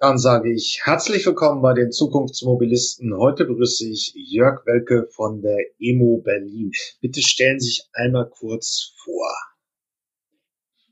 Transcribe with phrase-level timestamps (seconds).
[0.00, 3.16] Dann sage ich herzlich willkommen bei den Zukunftsmobilisten.
[3.16, 6.72] Heute begrüße ich Jörg Welke von der EMO Berlin.
[7.00, 9.30] Bitte stellen Sie sich einmal kurz vor.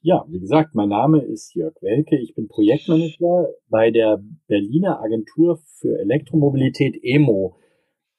[0.03, 2.17] Ja, wie gesagt, mein Name ist Jörg Welke.
[2.17, 7.57] Ich bin Projektmanager bei der Berliner Agentur für Elektromobilität EMO.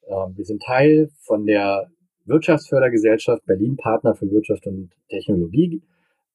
[0.06, 1.90] Ähm, wir sind Teil von der
[2.26, 5.82] Wirtschaftsfördergesellschaft Berlin Partner für Wirtschaft und Technologie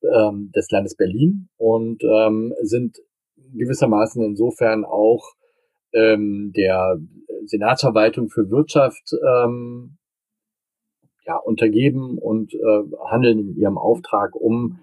[0.02, 2.98] ähm, des Landes Berlin und ähm, sind
[3.54, 5.34] gewissermaßen insofern auch
[5.92, 6.98] ähm, der
[7.46, 9.96] Senatsverwaltung für Wirtschaft ähm,
[11.26, 14.80] ja, untergeben und äh, handeln in ihrem Auftrag, um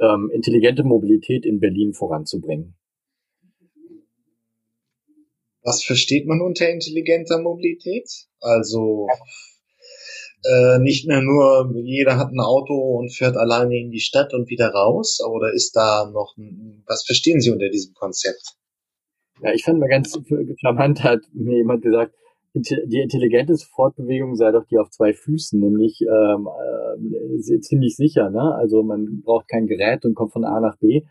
[0.00, 2.74] ähm, intelligente Mobilität in Berlin voranzubringen.
[5.62, 8.26] Was versteht man unter intelligenter Mobilität?
[8.40, 9.06] Also
[10.44, 14.48] äh, nicht mehr nur, jeder hat ein Auto und fährt alleine in die Stadt und
[14.48, 15.20] wieder raus?
[15.24, 16.34] Oder ist da noch,
[16.86, 18.56] was verstehen Sie unter diesem Konzept?
[19.40, 20.18] Ja, ich fand mal ganz
[20.60, 22.14] charmant, hat mir jemand gesagt,
[22.54, 26.48] die intelligente Fortbewegung sei doch die auf zwei Füßen, nämlich ähm,
[27.38, 28.28] äh, ziemlich sicher.
[28.28, 28.54] Ne?
[28.54, 31.02] Also man braucht kein Gerät und kommt von A nach B.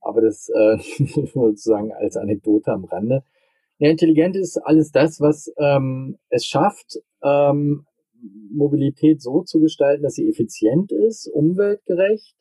[0.00, 0.78] Aber das äh,
[1.34, 3.22] sozusagen als Anekdote am Rande.
[3.78, 7.86] Ja, intelligent ist alles das, was ähm, es schafft, ähm,
[8.50, 12.34] Mobilität so zu gestalten, dass sie effizient ist, umweltgerecht,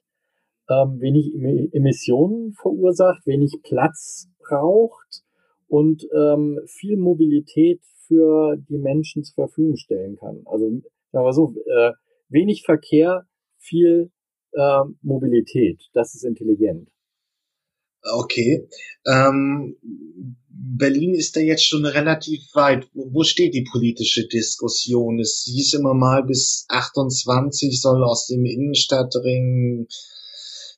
[0.70, 1.34] ähm, wenig
[1.74, 5.24] Emissionen verursacht, wenig Platz braucht
[5.68, 10.42] und ähm, viel Mobilität für die Menschen zur Verfügung stellen kann.
[10.46, 11.92] Also sagen wir so, äh,
[12.30, 13.26] wenig Verkehr,
[13.58, 14.12] viel
[14.54, 15.90] äh, Mobilität.
[15.94, 16.90] Das ist intelligent.
[18.14, 18.68] Okay.
[19.06, 19.78] Ähm,
[20.50, 22.88] Berlin ist da jetzt schon relativ weit.
[22.94, 25.20] Wo steht die politische Diskussion?
[25.20, 29.88] Es hieß immer mal, bis 28 soll aus dem Innenstadtring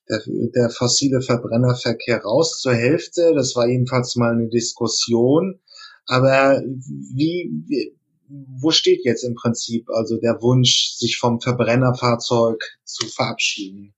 [0.09, 0.21] der,
[0.55, 3.33] der fossile Verbrennerverkehr raus zur Hälfte.
[3.35, 5.59] Das war jedenfalls mal eine Diskussion.
[6.05, 7.93] Aber wie, wie
[8.29, 13.95] wo steht jetzt im Prinzip also der Wunsch, sich vom Verbrennerfahrzeug zu verabschieden?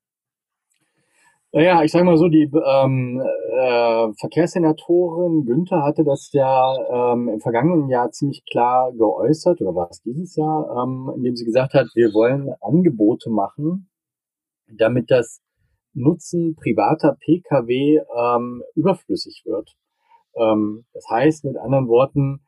[1.53, 7.41] Naja, ich sage mal so, die ähm, äh, Verkehrssenatorin Günther hatte das ja ähm, im
[7.41, 11.88] vergangenen Jahr ziemlich klar geäußert, oder war es dieses Jahr, ähm, indem sie gesagt hat,
[11.94, 13.90] wir wollen Angebote machen,
[14.67, 15.41] damit das
[15.94, 19.75] Nutzen privater Pkw ähm, überflüssig wird.
[20.38, 22.45] Ähm, das heißt, mit anderen Worten,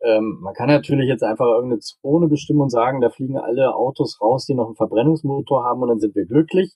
[0.00, 4.18] ähm, man kann natürlich jetzt einfach irgendeine Zone bestimmen und sagen, da fliegen alle Autos
[4.22, 6.72] raus, die noch einen Verbrennungsmotor haben und dann sind wir glücklich.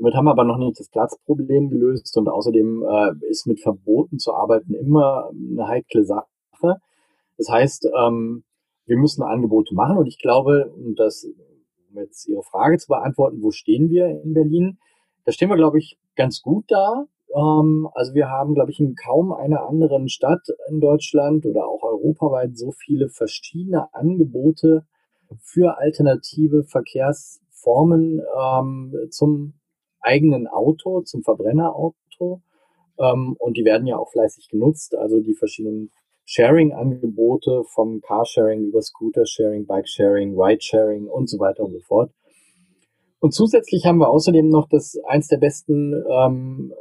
[0.00, 4.18] Damit haben wir aber noch nicht das Platzproblem gelöst und außerdem äh, ist mit Verboten
[4.18, 6.24] zu arbeiten immer eine heikle Sache.
[7.36, 8.44] Das heißt, ähm,
[8.86, 11.26] wir müssen Angebote machen und ich glaube, und das,
[11.90, 14.78] um jetzt Ihre Frage zu beantworten, wo stehen wir in Berlin?
[15.26, 17.04] Da stehen wir, glaube ich, ganz gut da.
[17.36, 21.82] Ähm, also wir haben, glaube ich, in kaum einer anderen Stadt in Deutschland oder auch
[21.82, 24.86] europaweit so viele verschiedene Angebote
[25.40, 29.59] für alternative Verkehrsformen ähm, zum
[30.00, 32.42] eigenen Auto, zum Verbrennerauto.
[32.98, 34.94] Ähm, und die werden ja auch fleißig genutzt.
[34.96, 35.90] Also die verschiedenen
[36.26, 42.12] Sharing-Angebote vom Carsharing über Scooter-Sharing, Bike-Sharing, Ride-Sharing und so weiter und so fort.
[43.18, 46.72] Und zusätzlich haben wir außerdem noch das eins der besten ähm,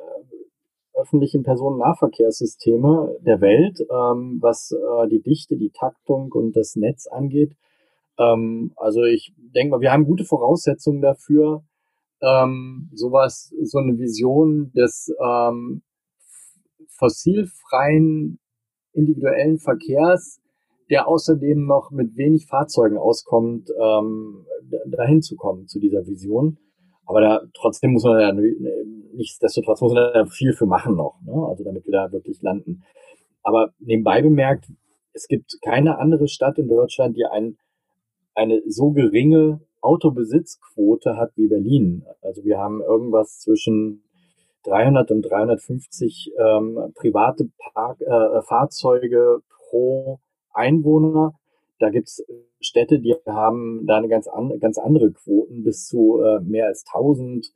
[0.94, 7.56] öffentlichen Personennahverkehrssysteme der Welt, ähm, was äh, die Dichte, die Taktung und das Netz angeht.
[8.18, 11.64] Ähm, also ich denke mal, wir haben gute Voraussetzungen dafür,
[12.22, 15.82] ähm, sowas, so eine Vision des ähm,
[16.88, 18.40] fossilfreien
[18.94, 20.42] individuellen Verkehrs,
[20.90, 24.46] der außerdem noch mit wenig Fahrzeugen auskommt, ähm,
[24.88, 26.58] dahin zu kommen zu dieser Vision.
[27.06, 28.32] Aber da trotzdem muss man ja
[29.14, 31.34] nichtsdestotrotz muss man da viel für machen noch, ne?
[31.48, 32.84] also damit wir da wirklich landen.
[33.42, 34.72] Aber nebenbei bemerkt,
[35.14, 37.58] es gibt keine andere Stadt in Deutschland, die ein,
[38.36, 42.06] eine so geringe Autobesitzquote hat wie Berlin.
[42.22, 44.04] Also wir haben irgendwas zwischen
[44.64, 50.20] 300 und 350 ähm, private Park, äh, Fahrzeuge pro
[50.54, 51.34] Einwohner.
[51.80, 52.24] Da gibt's
[52.60, 56.84] Städte, die haben da eine ganz, an, ganz andere Quoten, bis zu äh, mehr als
[56.94, 57.54] 1000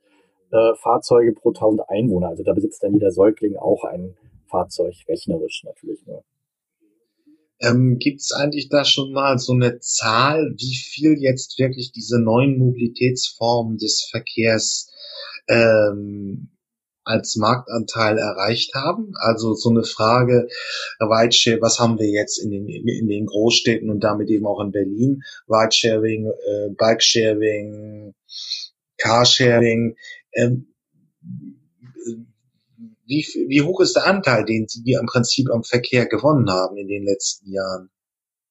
[0.50, 2.28] äh, Fahrzeuge pro 1000 Einwohner.
[2.28, 4.16] Also da besitzt dann jeder Säugling auch ein
[4.46, 6.24] Fahrzeug, rechnerisch natürlich nur.
[7.64, 12.20] Ähm, Gibt es eigentlich da schon mal so eine Zahl, wie viel jetzt wirklich diese
[12.20, 14.90] neuen Mobilitätsformen des Verkehrs
[15.48, 16.50] ähm,
[17.04, 19.12] als Marktanteil erreicht haben?
[19.16, 20.48] Also so eine Frage,
[21.00, 24.72] Rideshare, was haben wir jetzt in den, in den Großstädten und damit eben auch in
[24.72, 25.22] Berlin?
[25.48, 28.14] Ridesharing, äh, Bikesharing,
[28.98, 29.96] Carsharing.
[30.34, 30.74] Ähm,
[33.06, 36.88] wie, wie hoch ist der Anteil, den Sie im Prinzip am Verkehr gewonnen haben in
[36.88, 37.90] den letzten Jahren?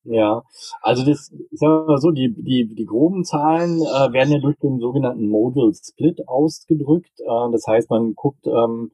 [0.06, 0.44] Ja,
[0.82, 4.58] also das, ich sag mal so, die, die, die groben Zahlen äh, werden ja durch
[4.60, 7.20] den sogenannten Modal Split ausgedrückt.
[7.20, 8.92] Äh, das heißt, man guckt ähm,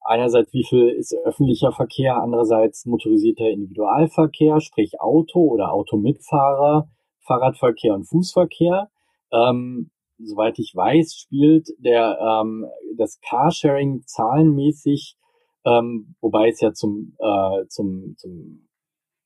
[0.00, 6.88] einerseits, wie viel ist öffentlicher Verkehr, andererseits motorisierter Individualverkehr, sprich Auto oder Automitfahrer,
[7.26, 8.90] Fahrradverkehr und Fußverkehr.
[9.32, 12.66] Ähm, soweit ich weiß, spielt der ähm,
[12.96, 15.16] das Carsharing zahlenmäßig,
[15.64, 18.68] ähm, wobei es ja zum, äh, zum, zum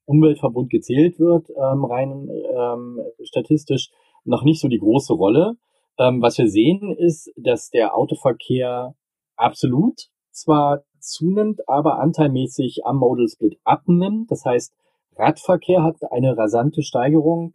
[0.04, 3.90] Umweltverbund gezählt wird, ähm, rein ähm, statistisch,
[4.24, 5.56] noch nicht so die große Rolle.
[5.98, 8.94] Ähm, was wir sehen, ist, dass der Autoverkehr
[9.36, 14.30] absolut zwar zunimmt, aber anteilmäßig am Modal Split abnimmt.
[14.30, 14.74] Das heißt,
[15.16, 17.54] Radverkehr hat eine rasante Steigerung.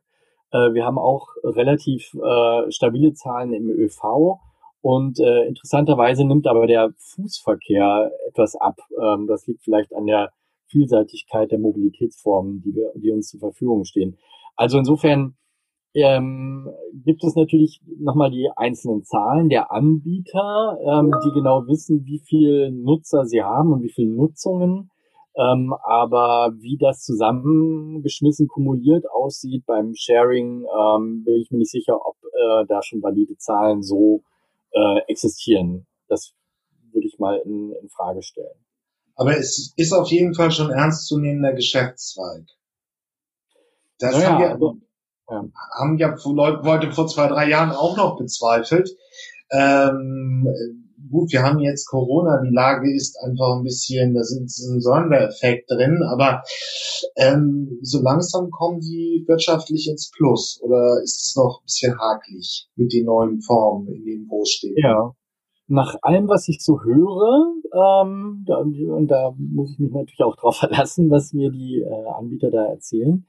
[0.52, 4.40] Äh, wir haben auch relativ äh, stabile Zahlen im ÖV.
[4.82, 8.78] Und äh, interessanterweise nimmt aber der Fußverkehr etwas ab.
[9.02, 10.32] Ähm, das liegt vielleicht an der
[10.68, 14.18] Vielseitigkeit der Mobilitätsformen, die, wir, die uns zur Verfügung stehen.
[14.56, 15.36] Also insofern
[15.94, 22.20] ähm, gibt es natürlich nochmal die einzelnen Zahlen der Anbieter, ähm, die genau wissen, wie
[22.20, 24.92] viel Nutzer sie haben und wie viele Nutzungen.
[25.38, 32.00] Ähm, aber wie das zusammengeschmissen kumuliert aussieht beim Sharing, ähm, bin ich mir nicht sicher,
[32.04, 34.24] ob äh, da schon valide Zahlen so
[34.72, 35.86] äh, existieren.
[36.08, 36.34] Das
[36.92, 38.66] würde ich mal in, in Frage stellen.
[39.16, 42.46] Aber es ist auf jeden Fall schon ernstzunehmender Geschäftszweig.
[44.00, 44.78] Das naja, haben, wir, also,
[45.30, 45.46] ja.
[45.78, 48.90] haben ja Leute vor zwei, drei Jahren auch noch bezweifelt.
[49.52, 54.82] Ähm, gut, wir haben jetzt Corona, die Lage ist einfach ein bisschen, da sind ein
[54.82, 56.44] Sondereffekt drin, aber
[57.16, 62.70] ähm, so langsam kommen die wirtschaftlich ins Plus oder ist es noch ein bisschen hakelig
[62.76, 64.78] mit den neuen Formen in den Großstädten?
[64.78, 65.14] Ja,
[65.68, 70.36] nach allem, was ich so höre, ähm, da, und da muss ich mich natürlich auch
[70.36, 73.26] drauf verlassen, was mir die äh, Anbieter da erzählen,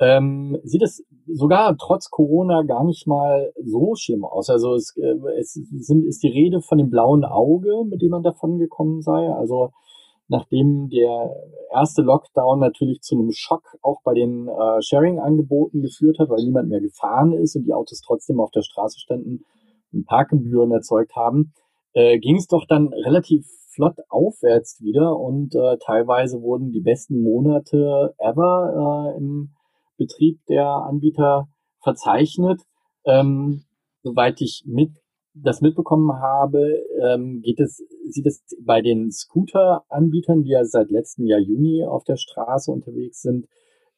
[0.00, 4.48] ähm, sieht es sogar trotz Corona gar nicht mal so schlimm aus.
[4.48, 8.22] Also es, äh, es sind, ist die Rede von dem blauen Auge, mit dem man
[8.22, 9.28] davon gekommen sei.
[9.28, 9.72] Also
[10.28, 11.34] nachdem der
[11.72, 16.68] erste Lockdown natürlich zu einem Schock auch bei den äh, Sharing-Angeboten geführt hat, weil niemand
[16.68, 19.44] mehr gefahren ist und die Autos trotzdem auf der Straße standen
[19.92, 21.52] und Parkgebühren erzeugt haben,
[21.94, 27.22] äh, ging es doch dann relativ flott aufwärts wieder und äh, teilweise wurden die besten
[27.22, 29.50] Monate ever äh, im
[29.98, 31.48] Betrieb der Anbieter
[31.82, 32.62] verzeichnet.
[33.04, 33.64] Ähm,
[34.02, 34.92] soweit ich mit
[35.34, 41.26] das mitbekommen habe, ähm, geht es, sieht es bei den Scooter-Anbietern, die ja seit letztem
[41.26, 43.46] Jahr Juni auf der Straße unterwegs sind,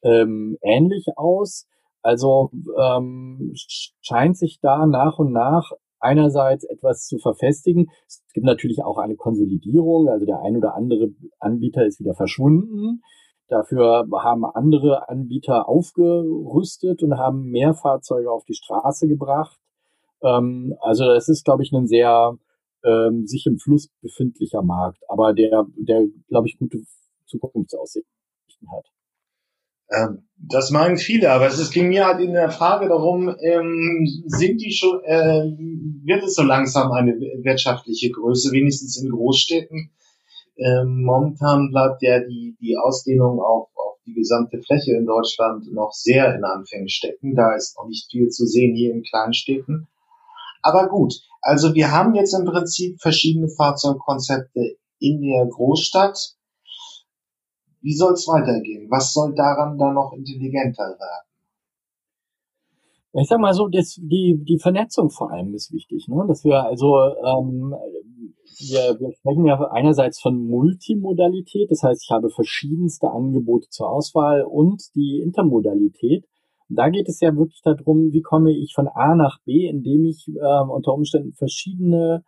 [0.03, 1.67] ähm, ähnlich aus.
[2.01, 3.53] Also ähm,
[4.01, 7.87] scheint sich da nach und nach einerseits etwas zu verfestigen.
[8.07, 13.01] Es gibt natürlich auch eine Konsolidierung, also der ein oder andere Anbieter ist wieder verschwunden.
[13.51, 19.59] Dafür haben andere Anbieter aufgerüstet und haben mehr Fahrzeuge auf die Straße gebracht.
[20.23, 22.37] Ähm, also das ist, glaube ich, ein sehr
[22.85, 26.81] ähm, sich im Fluss befindlicher Markt, aber der, der, glaube ich, gute
[27.25, 28.07] Zukunftsaussichten
[28.71, 28.85] hat.
[29.89, 34.61] Ähm, das meinen viele, aber es ging mir halt in der Frage darum, ähm, sind
[34.61, 35.51] die schon, äh,
[36.05, 39.91] wird es so langsam eine wirtschaftliche Größe, wenigstens in Großstädten?
[40.63, 45.91] Ähm, momentan bleibt ja die, die Ausdehnung auf, auf die gesamte Fläche in Deutschland noch
[45.91, 47.35] sehr in Anfängen stecken.
[47.35, 49.87] Da ist noch nicht viel zu sehen hier in Kleinstädten.
[50.61, 56.35] Aber gut, also wir haben jetzt im Prinzip verschiedene Fahrzeugkonzepte in der Großstadt
[57.81, 58.89] wie soll es weitergehen?
[58.89, 61.27] Was soll daran dann noch intelligenter werden?
[63.13, 66.23] Ich sag mal so, das, die, die Vernetzung vor allem ist wichtig, ne?
[66.27, 67.75] dass wir also ähm,
[68.59, 74.43] wir, wir sprechen ja einerseits von Multimodalität, das heißt, ich habe verschiedenste Angebote zur Auswahl
[74.43, 76.25] und die Intermodalität.
[76.69, 80.27] Da geht es ja wirklich darum, wie komme ich von A nach B, indem ich
[80.27, 82.23] ähm, unter Umständen verschiedene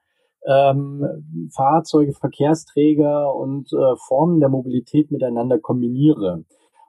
[0.45, 6.43] ähm, Fahrzeuge, Verkehrsträger und äh, Formen der Mobilität miteinander kombiniere.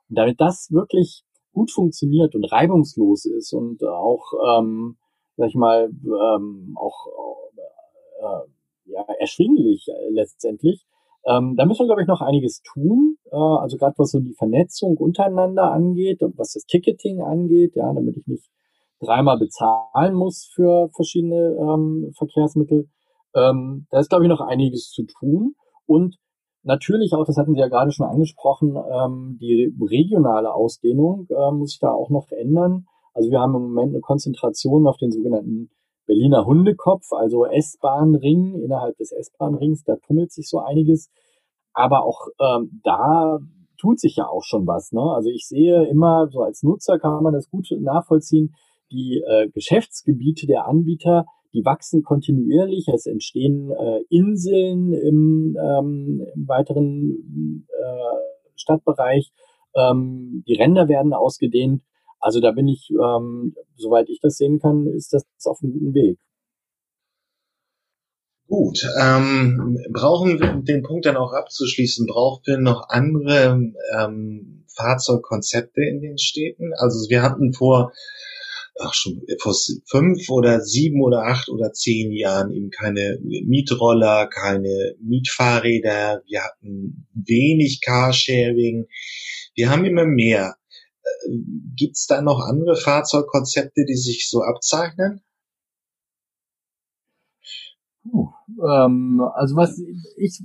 [0.08, 1.22] Und damit das wirklich
[1.52, 4.96] gut funktioniert und reibungslos ist und auch, ähm,
[5.36, 7.06] sag ich mal, ähm, auch
[8.20, 8.53] äh,
[8.86, 10.86] ja, erschwinglich äh, letztendlich,
[11.26, 13.16] ähm, da müssen wir, glaube ich, noch einiges tun.
[13.30, 17.92] Äh, also gerade was so die Vernetzung untereinander angeht und was das Ticketing angeht, ja,
[17.92, 18.50] damit ich nicht
[19.00, 22.88] dreimal bezahlen muss für verschiedene ähm, Verkehrsmittel.
[23.34, 25.54] Ähm, da ist, glaube ich, noch einiges zu tun.
[25.86, 26.16] Und
[26.62, 31.70] natürlich auch, das hatten Sie ja gerade schon angesprochen, ähm, die regionale Ausdehnung äh, muss
[31.70, 32.86] sich da auch noch verändern.
[33.14, 35.70] Also wir haben im Moment eine Konzentration auf den sogenannten
[36.06, 41.10] Berliner Hundekopf, also S-Bahn-Ring, innerhalb des S-Bahn-Rings, da tummelt sich so einiges.
[41.72, 43.38] Aber auch ähm, da
[43.78, 44.92] tut sich ja auch schon was.
[44.92, 45.02] Ne?
[45.02, 48.54] Also ich sehe immer, so als Nutzer kann man das gut nachvollziehen,
[48.90, 52.88] die äh, Geschäftsgebiete der Anbieter, die wachsen kontinuierlich.
[52.88, 59.32] Es entstehen äh, Inseln im, ähm, im weiteren äh, Stadtbereich.
[59.74, 61.82] Ähm, die Ränder werden ausgedehnt.
[62.24, 65.92] Also da bin ich, ähm, soweit ich das sehen kann, ist das auf einem guten
[65.92, 66.18] Weg.
[68.48, 73.60] Gut, ähm, brauchen wir, um den Punkt dann auch abzuschließen, brauchen wir noch andere
[73.98, 76.72] ähm, Fahrzeugkonzepte in den Städten?
[76.78, 77.92] Also wir hatten vor,
[78.80, 79.54] ach schon, vor
[79.86, 87.06] fünf oder sieben oder acht oder zehn Jahren eben keine Mietroller, keine Mietfahrräder, wir hatten
[87.12, 88.86] wenig Carsharing,
[89.54, 90.56] wir haben immer mehr.
[91.76, 95.20] Gibt es da noch andere Fahrzeugkonzepte, die sich so abzeichnen?
[98.02, 98.30] Puh,
[98.68, 99.80] ähm, also was
[100.16, 100.42] ich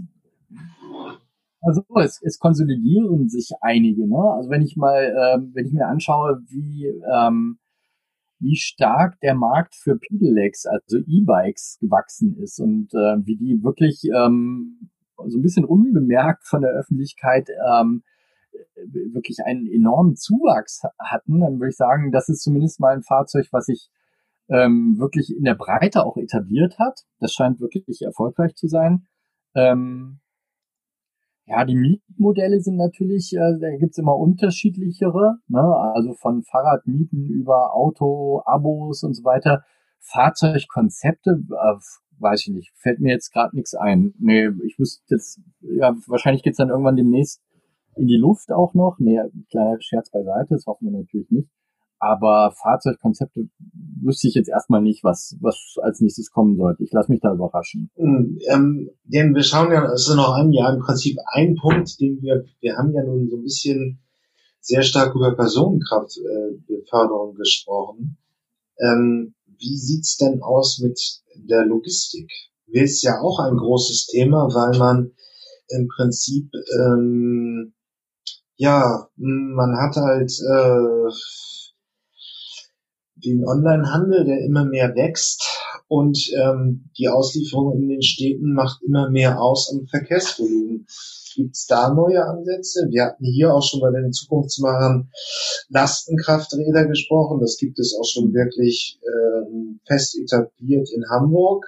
[1.61, 4.31] also es, es konsolidieren sich einige, ne?
[4.33, 7.59] Also wenn ich mal, ähm, wenn ich mir anschaue, wie ähm,
[8.39, 14.03] wie stark der Markt für Pedelecs, also E-Bikes, gewachsen ist und äh, wie die wirklich
[14.15, 14.89] ähm,
[15.27, 18.03] so ein bisschen unbemerkt von der Öffentlichkeit ähm,
[19.13, 23.47] wirklich einen enormen Zuwachs hatten, dann würde ich sagen, das ist zumindest mal ein Fahrzeug,
[23.51, 23.89] was sich
[24.49, 27.05] ähm, wirklich in der Breite auch etabliert hat.
[27.19, 29.07] Das scheint wirklich erfolgreich zu sein.
[29.55, 30.19] Ähm,
[31.45, 35.61] ja, die Mietmodelle sind natürlich, äh, da gibt's immer unterschiedlichere, ne?
[35.95, 39.63] also von Fahrradmieten über Auto, Abos und so weiter.
[39.99, 41.75] Fahrzeugkonzepte, äh,
[42.19, 44.13] weiß ich nicht, fällt mir jetzt gerade nichts ein.
[44.19, 47.41] Nee, ich wüsste jetzt, ja, wahrscheinlich geht's dann irgendwann demnächst
[47.99, 48.97] in die Luft auch noch.
[48.99, 51.49] Nee, kleiner Scherz beiseite, das hoffen wir natürlich nicht.
[51.99, 53.49] Aber Fahrzeugkonzepte
[54.01, 56.83] wüsste ich jetzt erstmal nicht, was, was als nächstes kommen sollte.
[56.83, 57.91] Ich lasse mich da überraschen.
[57.95, 61.99] Hm, ähm, denn wir schauen ja, es ist noch ein Jahr im Prinzip ein Punkt,
[61.99, 63.99] den wir, wir haben ja nun so ein bisschen
[64.61, 68.17] sehr stark über Personenkraftbeförderung äh, gesprochen.
[68.79, 70.97] Ähm, wie sieht's denn aus mit
[71.35, 72.31] der Logistik?
[72.67, 75.11] Ist ja auch ein großes Thema, weil man
[75.69, 77.73] im Prinzip ähm,
[78.59, 81.11] ja, man hat halt äh,
[83.15, 85.47] den Onlinehandel, der immer mehr wächst
[85.87, 90.85] und ähm, die Auslieferung in den Städten macht immer mehr aus am Verkehrsvolumen.
[91.35, 92.87] Gibt es da neue Ansätze?
[92.89, 95.09] Wir hatten hier auch schon bei den Zukunftsmachern
[95.69, 97.39] Lastenkrafträder gesprochen.
[97.39, 101.65] Das gibt es auch schon wirklich ähm, fest etabliert in Hamburg,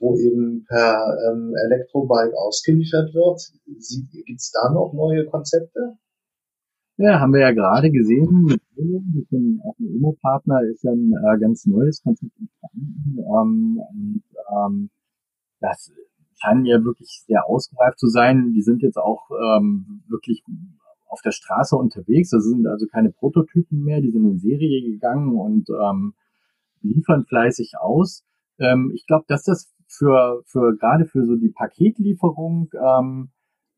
[0.00, 3.40] wo eben per ähm, Elektrobike ausgeliefert wird.
[3.64, 5.98] Gibt es da noch neue Konzepte?
[6.98, 11.38] Ja, haben wir ja gerade gesehen mit dem, auch ein Emo-Partner ist ja ein äh,
[11.38, 13.18] ganz neues Konzept entstanden.
[13.18, 14.90] Ähm, und ähm,
[15.60, 15.92] das
[16.40, 18.52] scheint mir wirklich sehr ausgereift zu sein.
[18.54, 20.42] Die sind jetzt auch ähm, wirklich
[21.06, 22.30] auf der Straße unterwegs.
[22.30, 26.14] Das sind also keine Prototypen mehr, die sind in Serie gegangen und ähm,
[26.80, 28.24] liefern fleißig aus.
[28.58, 33.28] Ähm, ich glaube, dass das für, für gerade für so die Paketlieferung ähm,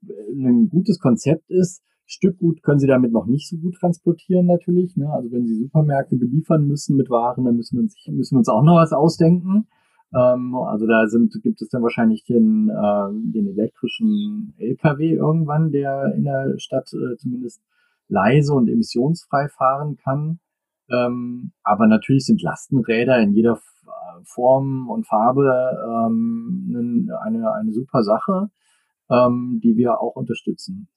[0.02, 4.96] ein gutes Konzept ist, Stückgut können sie damit noch nicht so gut transportieren natürlich.
[4.96, 5.10] Ne?
[5.12, 8.48] Also wenn sie Supermärkte beliefern müssen mit Waren, dann müssen wir uns, müssen wir uns
[8.48, 9.66] auch noch was ausdenken.
[10.14, 16.14] Ähm, also da sind, gibt es dann wahrscheinlich den, äh, den elektrischen LKW irgendwann, der
[16.16, 17.62] in der Stadt äh, zumindest
[18.08, 20.40] leise und emissionsfrei fahren kann.
[20.90, 23.60] Ähm, aber natürlich sind Lastenräder in jeder
[24.24, 25.44] Form und Farbe
[26.06, 28.48] ähm, eine, eine super Sache,
[29.10, 30.88] ähm, die wir auch unterstützen.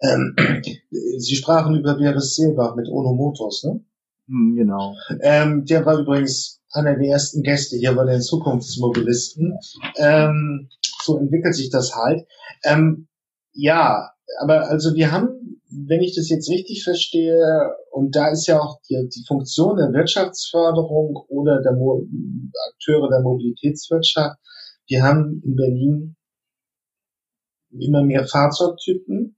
[0.00, 0.34] Ähm,
[1.18, 3.80] Sie sprachen über Beres Seelbach mit Ono Motors, ne?
[4.28, 4.94] Hm, genau.
[5.20, 9.58] Ähm, der war übrigens einer der ersten Gäste hier bei den Zukunftsmobilisten.
[9.96, 10.68] Ähm,
[11.02, 12.26] so entwickelt sich das halt.
[12.64, 13.08] Ähm,
[13.52, 14.10] ja,
[14.40, 18.80] aber also wir haben, wenn ich das jetzt richtig verstehe, und da ist ja auch
[18.88, 22.04] die, die Funktion der Wirtschaftsförderung oder der Mo
[22.72, 24.38] Akteure der Mobilitätswirtschaft,
[24.88, 26.16] wir haben in Berlin
[27.70, 29.35] immer mehr Fahrzeugtypen,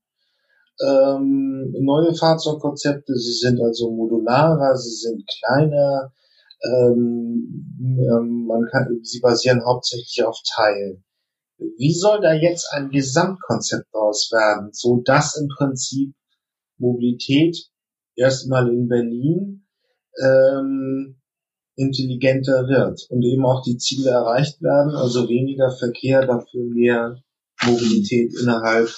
[0.81, 3.15] ähm, neue Fahrzeugkonzepte.
[3.17, 6.13] Sie sind also modularer, sie sind kleiner.
[6.63, 11.05] Ähm, ähm, man kann, sie basieren hauptsächlich auf Teilen.
[11.59, 16.15] Wie soll da jetzt ein Gesamtkonzept daraus werden, so dass im Prinzip
[16.79, 17.57] Mobilität
[18.15, 19.67] erstmal in Berlin
[20.23, 21.21] ähm,
[21.75, 27.23] intelligenter wird und eben auch die Ziele erreicht werden, also weniger Verkehr, dafür mehr
[27.65, 28.91] Mobilität innerhalb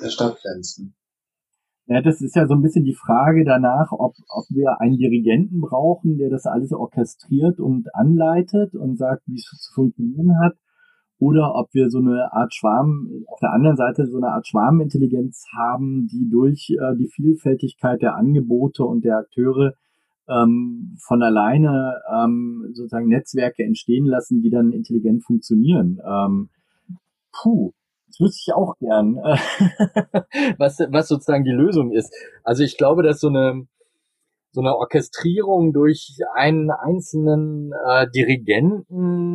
[0.00, 0.94] der Stadtgrenzen.
[1.90, 5.60] Ja, das ist ja so ein bisschen die Frage danach, ob, ob wir einen Dirigenten
[5.60, 10.54] brauchen, der das alles orchestriert und anleitet und sagt, wie es zu funktionieren hat,
[11.18, 15.46] oder ob wir so eine Art Schwarm, auf der anderen Seite so eine Art Schwarmintelligenz
[15.52, 19.74] haben, die durch äh, die Vielfältigkeit der Angebote und der Akteure
[20.28, 25.98] ähm, von alleine ähm, sozusagen Netzwerke entstehen lassen, die dann intelligent funktionieren.
[26.08, 26.50] Ähm,
[27.32, 27.72] puh,
[28.20, 29.16] wüsste ich auch gern,
[30.58, 32.14] was, was sozusagen die Lösung ist.
[32.44, 33.66] Also ich glaube, dass so eine
[34.52, 39.30] so eine Orchestrierung durch einen einzelnen äh, Dirigenten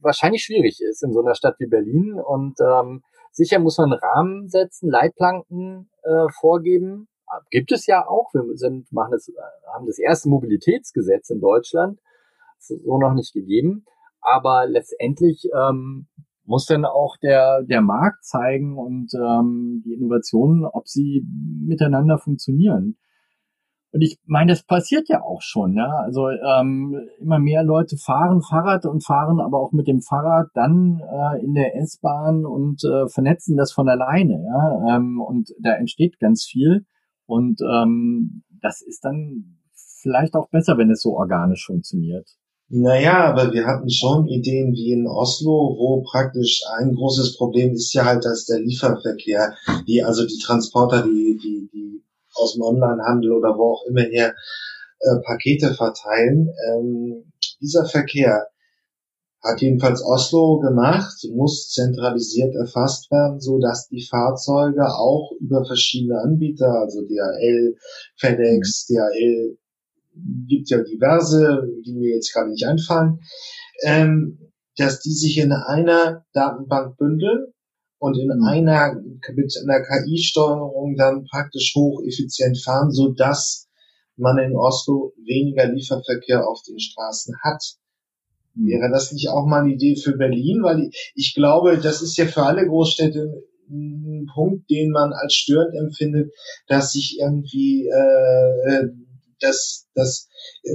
[0.00, 2.20] wahrscheinlich schwierig ist in so einer Stadt wie Berlin.
[2.20, 7.08] Und ähm, sicher muss man Rahmen setzen, Leitplanken äh, vorgeben.
[7.50, 8.32] Gibt es ja auch.
[8.32, 9.30] Wir sind, machen das,
[9.72, 11.98] haben das erste Mobilitätsgesetz in Deutschland.
[12.58, 13.84] So noch nicht gegeben.
[14.20, 16.06] Aber letztendlich ähm,
[16.48, 21.24] muss dann auch der, der Markt zeigen und ähm, die Innovationen, ob sie
[21.60, 22.96] miteinander funktionieren.
[23.92, 25.74] Und ich meine, das passiert ja auch schon.
[25.74, 25.90] Ja?
[26.04, 31.00] Also ähm, immer mehr Leute fahren Fahrrad und fahren aber auch mit dem Fahrrad dann
[31.00, 34.42] äh, in der S-Bahn und äh, vernetzen das von alleine.
[34.42, 34.96] Ja?
[34.96, 36.86] Ähm, und da entsteht ganz viel.
[37.26, 39.58] Und ähm, das ist dann
[40.02, 42.28] vielleicht auch besser, wenn es so organisch funktioniert.
[42.70, 47.94] Naja, aber wir hatten schon Ideen wie in Oslo, wo praktisch ein großes Problem ist
[47.94, 49.54] ja halt, dass der Lieferverkehr,
[49.86, 54.34] die, also die Transporter, die, die, die aus dem Onlinehandel oder wo auch immer her
[55.00, 57.32] äh, Pakete verteilen, ähm,
[57.62, 58.48] dieser Verkehr
[59.42, 66.20] hat jedenfalls Oslo gemacht, muss zentralisiert erfasst werden, so dass die Fahrzeuge auch über verschiedene
[66.20, 67.76] Anbieter, also DHL,
[68.16, 69.56] FedEx, DHL,
[70.46, 73.20] gibt ja diverse, die mir jetzt gar nicht einfallen,
[73.84, 77.46] ähm, dass die sich in einer Datenbank bündeln
[77.98, 78.44] und in mhm.
[78.44, 78.94] einer
[79.34, 83.68] mit einer KI-Steuerung dann praktisch hocheffizient fahren, so dass
[84.16, 87.62] man in Oslo weniger Lieferverkehr auf den Straßen hat.
[88.54, 88.68] Mhm.
[88.68, 90.62] Wäre das nicht auch mal eine Idee für Berlin?
[90.62, 95.34] Weil ich, ich glaube, das ist ja für alle Großstädte ein Punkt, den man als
[95.34, 96.32] störend empfindet,
[96.68, 98.88] dass sich irgendwie äh,
[99.40, 100.28] dass, dass
[100.64, 100.70] äh,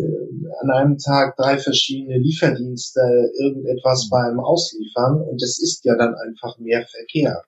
[0.62, 3.02] an einem Tag drei verschiedene Lieferdienste
[3.39, 7.43] irgendetwas beim Ausliefern und es ist ja dann einfach mehr Verkehr.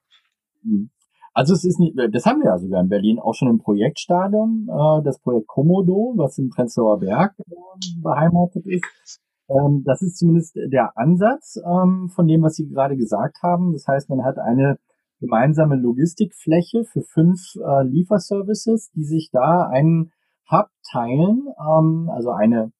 [0.62, 0.90] Hm.
[1.34, 4.70] Also es ist nicht, das haben wir ja sogar in Berlin auch schon im Projektstadium,
[4.70, 7.54] äh, das Projekt Komodo, was im Prenzlauer Berg äh,
[8.02, 9.20] beheimatet ist.
[9.48, 13.72] Ähm, das ist zumindest der Ansatz ähm, von dem, was Sie gerade gesagt haben.
[13.74, 14.78] Das heißt, man hat eine
[15.20, 20.12] gemeinsame Logistikfläche für fünf äh, Lieferservices, die sich da einen
[20.50, 21.46] Hub teilen.
[21.58, 22.72] Ähm, also eine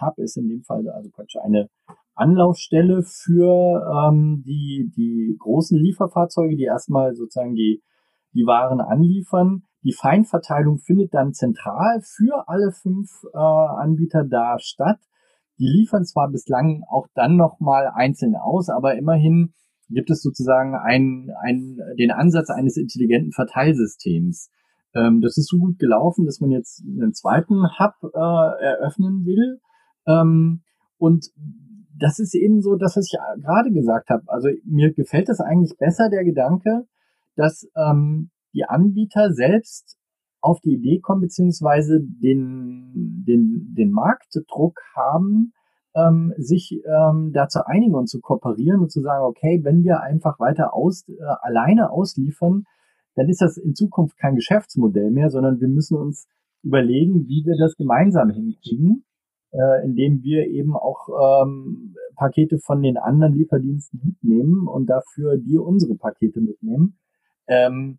[0.00, 1.68] Hub ist in dem Fall also praktisch eine
[2.14, 7.82] Anlaufstelle für ähm, die, die großen Lieferfahrzeuge, die erstmal sozusagen die,
[8.34, 9.62] die Waren anliefern.
[9.82, 14.98] Die Feinverteilung findet dann zentral für alle fünf äh, Anbieter da statt.
[15.58, 19.54] Die liefern zwar bislang auch dann nochmal einzeln aus, aber immerhin
[19.88, 24.50] gibt es sozusagen ein, ein, den Ansatz eines intelligenten Verteilsystems.
[24.94, 29.60] Ähm, das ist so gut gelaufen, dass man jetzt einen zweiten Hub äh, eröffnen will.
[30.06, 30.62] Ähm,
[30.98, 31.26] und
[31.98, 34.22] das ist eben so das, was ich gerade gesagt habe.
[34.26, 36.86] Also mir gefällt das eigentlich besser, der Gedanke,
[37.36, 39.96] dass ähm, die Anbieter selbst
[40.40, 45.52] auf die Idee kommen, beziehungsweise den, den, den Marktdruck haben,
[45.94, 50.38] ähm, sich ähm, da einigen und zu kooperieren und zu sagen, okay, wenn wir einfach
[50.38, 52.64] weiter aus, äh, alleine ausliefern,
[53.14, 56.28] dann ist das in Zukunft kein Geschäftsmodell mehr, sondern wir müssen uns
[56.62, 59.04] überlegen, wie wir das gemeinsam hinkriegen,
[59.52, 61.08] äh, indem wir eben auch
[61.44, 66.98] ähm, Pakete von den anderen Lieferdiensten mitnehmen und dafür die unsere Pakete mitnehmen.
[67.46, 67.98] Ähm,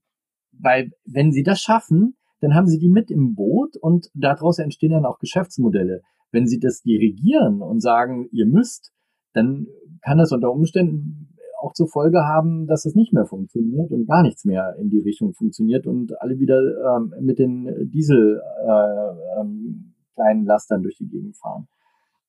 [0.51, 4.91] weil wenn sie das schaffen, dann haben sie die mit im Boot und daraus entstehen
[4.91, 6.01] dann auch Geschäftsmodelle.
[6.31, 8.91] Wenn sie das dirigieren und sagen, ihr müsst,
[9.33, 9.67] dann
[10.01, 11.30] kann das unter Umständen
[11.61, 14.99] auch zur Folge haben, dass es nicht mehr funktioniert und gar nichts mehr in die
[14.99, 16.59] Richtung funktioniert und alle wieder
[16.95, 21.67] ähm, mit den Diesel äh, ähm, kleinen Lastern durch die Gegend fahren.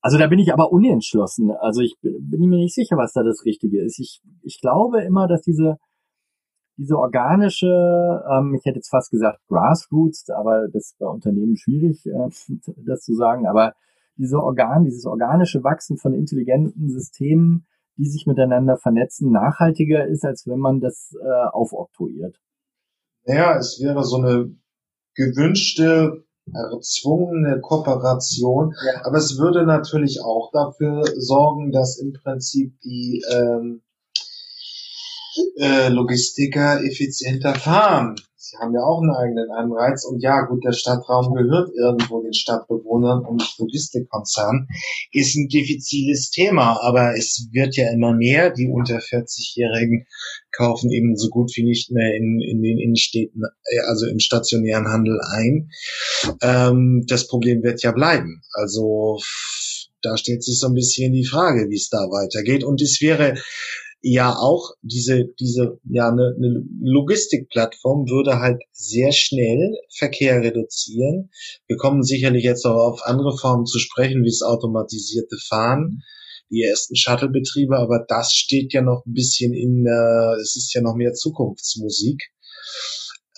[0.01, 1.53] Also da bin ich aber unentschlossen.
[1.53, 3.99] Also ich bin mir nicht sicher, was da das Richtige ist.
[4.01, 5.79] Ich, ich glaube immer, dass diese
[6.77, 12.05] diese organische, ähm, ich hätte jetzt fast gesagt Grassroots, aber das ist bei Unternehmen schwierig,
[12.07, 12.29] äh,
[12.85, 13.75] das zu sagen, aber
[14.17, 20.47] diese Organ, dieses organische Wachsen von intelligenten Systemen, die sich miteinander vernetzen, nachhaltiger ist, als
[20.47, 22.37] wenn man das äh, aufoktroyiert.
[23.25, 24.55] Naja, es wäre so eine
[25.15, 29.05] gewünschte, erzwungene Kooperation, ja.
[29.05, 33.83] aber es würde natürlich auch dafür sorgen, dass im Prinzip die ähm,
[35.57, 38.17] äh, Logistiker effizienter fahren.
[38.45, 40.05] Sie haben ja auch einen eigenen Anreiz.
[40.05, 44.67] Und ja, gut, der Stadtraum gehört irgendwo den Stadtbewohnern und Logistikkonzernen.
[45.13, 48.51] Ist ein diffiziles Thema, aber es wird ja immer mehr.
[48.51, 50.09] Die unter 40-Jährigen
[50.51, 54.89] kaufen eben so gut wie nicht mehr in, in den Innenstädten, äh, also im stationären
[54.89, 55.71] Handel ein.
[56.43, 58.43] Ähm, das Problem wird ja bleiben.
[58.55, 59.21] Also
[60.03, 62.65] da stellt sich so ein bisschen die Frage, wie es da weitergeht.
[62.65, 63.37] Und es wäre
[64.03, 71.31] ja auch diese, diese, ja, eine, eine Logistikplattform würde halt sehr schnell Verkehr reduzieren.
[71.69, 76.03] Wir kommen sicherlich jetzt auch auf andere Formen zu sprechen, wie das automatisierte Fahren,
[76.51, 80.83] die ersten Shuttle-Betriebe, aber das steht ja noch ein bisschen in, äh, es ist ja
[80.83, 82.31] noch mehr Zukunftsmusik.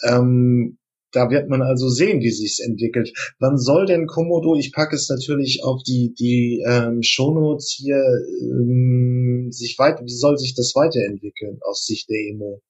[0.03, 0.79] Ähm,
[1.15, 3.13] da wird man also sehen, wie sich's entwickelt.
[3.39, 8.03] Wann soll denn Komodo, ich packe es natürlich auf die, die ähm, Shownotes hier,
[8.43, 12.61] ähm, sich weiter, wie soll sich das weiterentwickeln aus Sicht der Emo?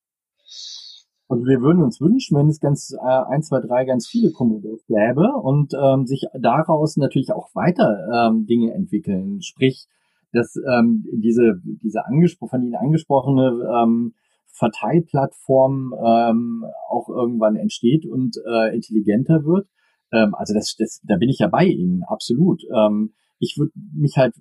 [1.29, 4.85] Also wir würden uns wünschen, wenn es ganz äh, 1, 2, 3 ganz viele Komodos
[4.87, 9.41] gäbe und ähm, sich daraus natürlich auch weiter ähm, Dinge entwickeln.
[9.43, 9.87] Sprich,
[10.33, 14.15] dass ähm, diese, diese angespro von Ihnen angesprochene ähm,
[14.53, 19.67] Verteilplattform ähm, auch irgendwann entsteht und äh, intelligenter wird.
[20.13, 22.63] Ähm, also das, das, da bin ich ja bei Ihnen, absolut.
[22.73, 24.35] Ähm, ich würde mich halt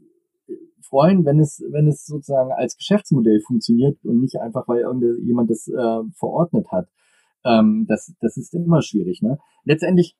[0.83, 5.67] freuen, wenn es, wenn es sozusagen als Geschäftsmodell funktioniert und nicht einfach, weil irgendjemand das
[5.67, 6.87] äh, verordnet hat.
[7.45, 9.21] Ähm, das, das ist immer schwierig.
[9.21, 9.37] Ne?
[9.65, 10.15] Letztendlich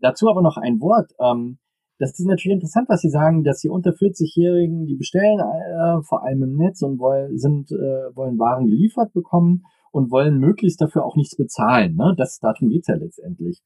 [0.00, 1.12] dazu aber noch ein Wort.
[1.20, 1.58] Ähm,
[1.98, 6.24] das ist natürlich interessant, was Sie sagen, dass die unter 40-Jährigen, die bestellen äh, vor
[6.24, 11.04] allem im Netz und wollen, sind, äh, wollen Waren geliefert bekommen und wollen möglichst dafür
[11.04, 11.94] auch nichts bezahlen.
[11.94, 12.14] Ne?
[12.16, 13.62] Das, darum geht's ja letztendlich.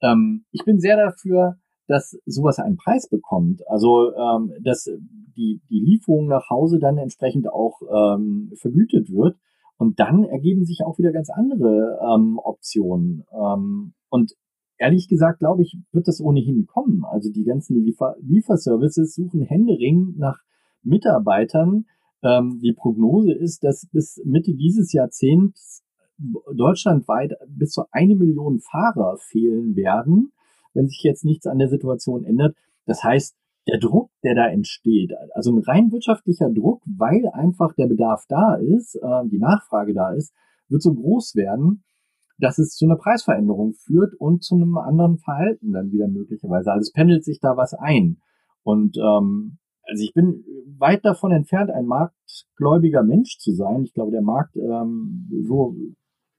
[0.00, 1.56] Ähm, ich bin sehr dafür,
[1.92, 3.60] dass sowas einen Preis bekommt.
[3.68, 4.88] Also ähm, dass
[5.36, 9.36] die, die Lieferung nach Hause dann entsprechend auch ähm, vergütet wird.
[9.76, 13.24] Und dann ergeben sich auch wieder ganz andere ähm, Optionen.
[13.32, 14.32] Ähm, und
[14.78, 17.04] ehrlich gesagt, glaube ich, wird das ohnehin kommen.
[17.04, 20.38] Also die ganzen Liefer Lieferservices suchen händeringend nach
[20.82, 21.84] Mitarbeitern.
[22.22, 25.84] Ähm, die Prognose ist, dass bis Mitte dieses Jahrzehnts
[26.54, 30.32] deutschlandweit bis zu eine Million Fahrer fehlen werden,
[30.74, 32.56] wenn sich jetzt nichts an der Situation ändert.
[32.86, 33.36] Das heißt,
[33.68, 38.54] der Druck, der da entsteht, also ein rein wirtschaftlicher Druck, weil einfach der Bedarf da
[38.54, 40.34] ist, äh, die Nachfrage da ist,
[40.68, 41.84] wird so groß werden,
[42.38, 46.72] dass es zu einer Preisveränderung führt und zu einem anderen Verhalten dann wieder möglicherweise.
[46.72, 48.18] Also es pendelt sich da was ein.
[48.64, 50.44] Und ähm, also ich bin
[50.78, 53.84] weit davon entfernt, ein marktgläubiger Mensch zu sein.
[53.84, 55.76] Ich glaube, der Markt ähm, so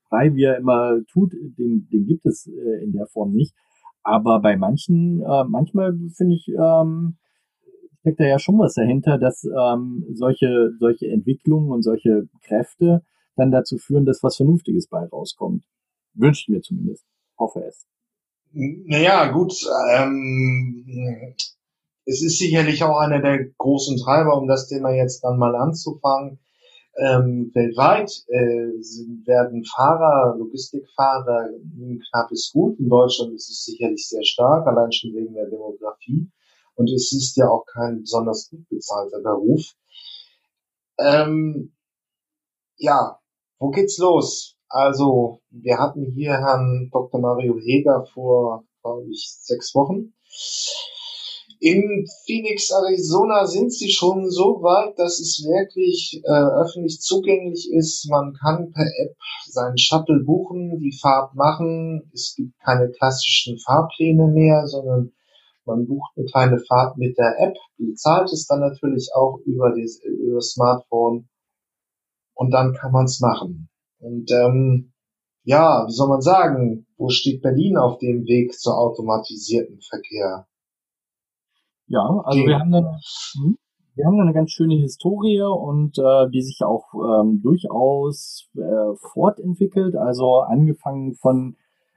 [0.09, 3.53] frei, wie er immer tut, den, den gibt es äh, in der Form nicht.
[4.03, 7.17] Aber bei manchen, äh, manchmal finde ich, ähm,
[8.01, 13.03] steckt da ja schon was dahinter, dass ähm, solche, solche Entwicklungen und solche Kräfte
[13.35, 15.63] dann dazu führen, dass was Vernünftiges bei rauskommt.
[16.13, 17.05] Wünsche ich mir zumindest.
[17.37, 17.87] Hoffe es.
[18.51, 19.53] Naja, gut.
[19.95, 20.85] Ähm,
[22.05, 26.39] es ist sicherlich auch einer der großen Treiber, um das Thema jetzt dann mal anzufangen.
[26.95, 32.77] Ähm, weltweit äh, werden Fahrer, Logistikfahrer ein knappes Gut.
[32.79, 36.29] In Deutschland ist es sicherlich sehr stark, allein schon wegen der Demografie.
[36.75, 39.73] Und es ist ja auch kein besonders gut bezahlter Beruf.
[40.99, 41.73] Ähm,
[42.77, 43.19] ja,
[43.59, 44.57] wo geht's los?
[44.69, 47.19] Also, wir hatten hier Herrn Dr.
[47.19, 50.13] Mario Heger vor, glaube ich, sechs Wochen.
[51.65, 58.05] In Phoenix, Arizona sind sie schon so weit, dass es wirklich äh, öffentlich zugänglich ist.
[58.09, 59.15] Man kann per App
[59.47, 62.11] seinen Shuttle buchen, die Fahrt machen.
[62.13, 65.13] Es gibt keine klassischen Fahrpläne mehr, sondern
[65.63, 70.01] man bucht eine kleine Fahrt mit der App, bezahlt es dann natürlich auch über das,
[70.03, 71.29] über das Smartphone
[72.33, 73.69] und dann kann man es machen.
[73.99, 74.91] Und ähm,
[75.45, 80.45] ja, wie soll man sagen, wo steht Berlin auf dem Weg zur automatisierten Verkehr?
[81.87, 82.97] Ja, also wir haben eine,
[83.35, 83.57] hm,
[83.95, 89.95] wir haben eine ganz schöne Historie und äh, die sich auch ähm, durchaus äh, fortentwickelt.
[89.95, 91.55] Also angefangen von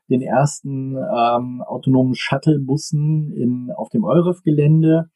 [0.08, 5.10] den ersten ähm, autonomen Shuttlebussen in, auf dem Euref-Gelände,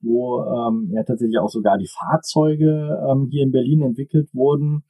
[0.00, 4.84] wo ähm, ja tatsächlich auch sogar die Fahrzeuge ähm, hier in Berlin entwickelt wurden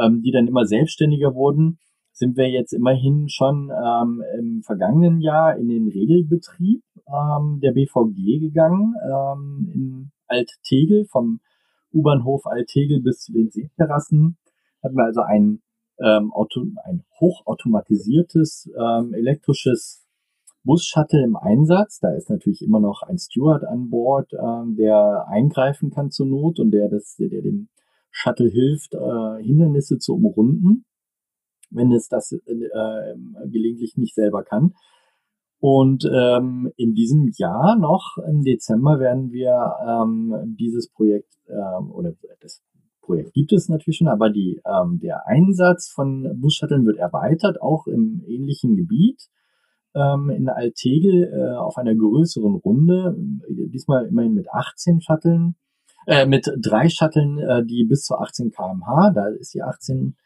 [0.00, 1.78] ähm, die dann immer selbstständiger wurden,
[2.14, 8.38] sind wir jetzt immerhin schon ähm, im vergangenen Jahr in den Regelbetrieb ähm, der BVG
[8.38, 11.40] gegangen, ähm, in Alt-Tegel, vom
[11.92, 14.38] U-Bahnhof Alt-Tegel bis zu den Seeterrassen.
[14.82, 15.60] Hatten wir also ein,
[16.00, 20.06] ähm, Auto, ein hochautomatisiertes ähm, elektrisches
[20.62, 21.98] Bus-Shuttle im Einsatz.
[21.98, 26.60] Da ist natürlich immer noch ein Steward an Bord, ähm, der eingreifen kann zur Not
[26.60, 27.68] und der das, der dem
[28.12, 30.84] Shuttle hilft, äh, Hindernisse zu umrunden,
[31.74, 33.14] wenn es das äh,
[33.46, 34.74] gelegentlich nicht selber kann.
[35.60, 42.12] Und ähm, in diesem Jahr noch im Dezember werden wir ähm, dieses Projekt ähm, oder
[42.40, 42.62] das
[43.00, 47.86] Projekt gibt es natürlich schon, aber die, ähm, der Einsatz von Bus-Shuttlen wird erweitert, auch
[47.86, 49.28] im ähnlichen Gebiet
[49.94, 53.16] ähm, in Altegel äh, auf einer größeren Runde,
[53.48, 55.56] diesmal immerhin mit 18 Shuttlen,
[56.06, 60.16] äh, mit drei Shuttlen, äh, die bis zu 18 kmh, da ist die 18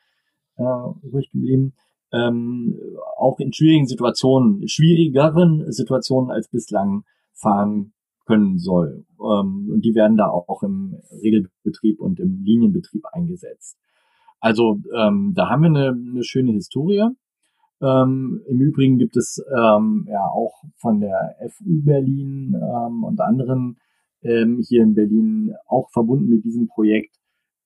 [0.59, 1.75] äh, übrig geblieben,
[2.13, 2.79] ähm,
[3.17, 7.93] auch in schwierigen Situationen, schwierigeren Situationen als bislang fahren
[8.27, 9.05] können soll.
[9.21, 13.79] Ähm, und die werden da auch im Regelbetrieb und im Linienbetrieb eingesetzt.
[14.41, 17.05] Also ähm, da haben wir eine, eine schöne Historie.
[17.81, 23.79] Ähm, Im Übrigen gibt es ähm, ja auch von der FU Berlin ähm, und anderen
[24.23, 27.17] ähm, hier in Berlin auch verbunden mit diesem Projekt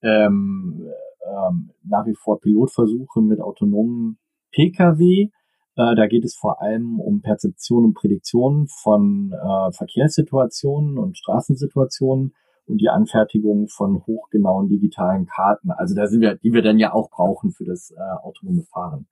[0.02, 0.86] ähm,
[1.26, 4.18] ähm, nach wie vor Pilotversuche mit autonomen
[4.52, 5.30] Pkw.
[5.76, 12.34] Äh, da geht es vor allem um Perzeption und Prädiktion von äh, Verkehrssituationen und Straßensituationen
[12.66, 15.70] und die Anfertigung von hochgenauen digitalen Karten.
[15.70, 19.06] Also da sind wir, die wir dann ja auch brauchen für das äh, autonome Fahren.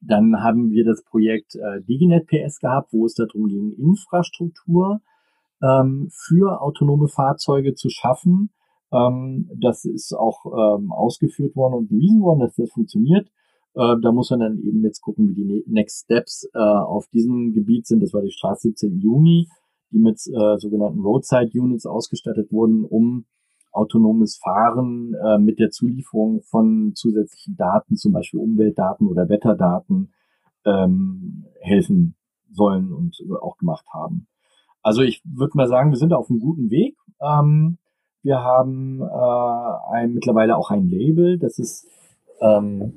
[0.00, 5.00] Dann haben wir das Projekt äh, Diginet PS gehabt, wo es darum ging, Infrastruktur
[5.62, 8.50] ähm, für autonome Fahrzeuge zu schaffen.
[8.92, 13.28] Ähm, das ist auch ähm, ausgeführt worden und bewiesen worden, dass das funktioniert.
[13.74, 17.06] Äh, da muss man dann eben jetzt gucken, wie die ne-, Next Steps äh, auf
[17.08, 18.02] diesem Gebiet sind.
[18.02, 19.00] Das war die Straße 17.
[19.00, 19.48] Juni,
[19.90, 23.26] die mit äh, sogenannten Roadside Units ausgestattet wurden, um
[23.72, 30.12] autonomes Fahren äh, mit der Zulieferung von zusätzlichen Daten, zum Beispiel Umweltdaten oder Wetterdaten,
[30.64, 32.16] ähm, helfen
[32.50, 34.26] sollen und auch gemacht haben.
[34.82, 36.96] Also ich würde mal sagen, wir sind auf einem guten Weg.
[37.20, 37.76] Ähm,
[38.26, 41.86] wir haben äh, ein, mittlerweile auch ein Label, das ist,
[42.40, 42.92] ähm,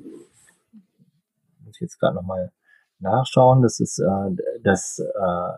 [1.64, 2.52] muss ich jetzt gerade nochmal
[2.98, 5.52] nachschauen, das ist äh, das äh,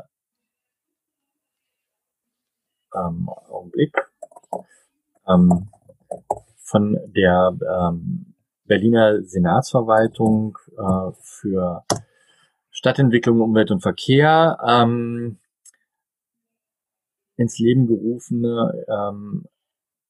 [2.94, 3.96] ähm, Augenblick.
[5.26, 5.68] Ähm,
[6.58, 11.84] von der ähm, Berliner Senatsverwaltung äh, für
[12.70, 15.38] Stadtentwicklung, Umwelt und Verkehr ähm,
[17.36, 19.46] ins Leben gerufene ähm,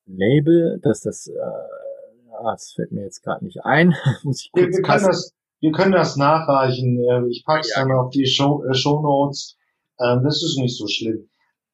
[0.06, 4.64] Label, dass das, äh, ah, das fällt mir jetzt gerade nicht ein, muss ich kurz
[4.64, 6.98] wir, wir können das, wir können das nachreichen.
[6.98, 7.82] Äh, ich packe es ja.
[7.82, 9.56] dann auf die Show, äh, Show Notes.
[10.00, 11.28] Ähm, das ist nicht so schlimm.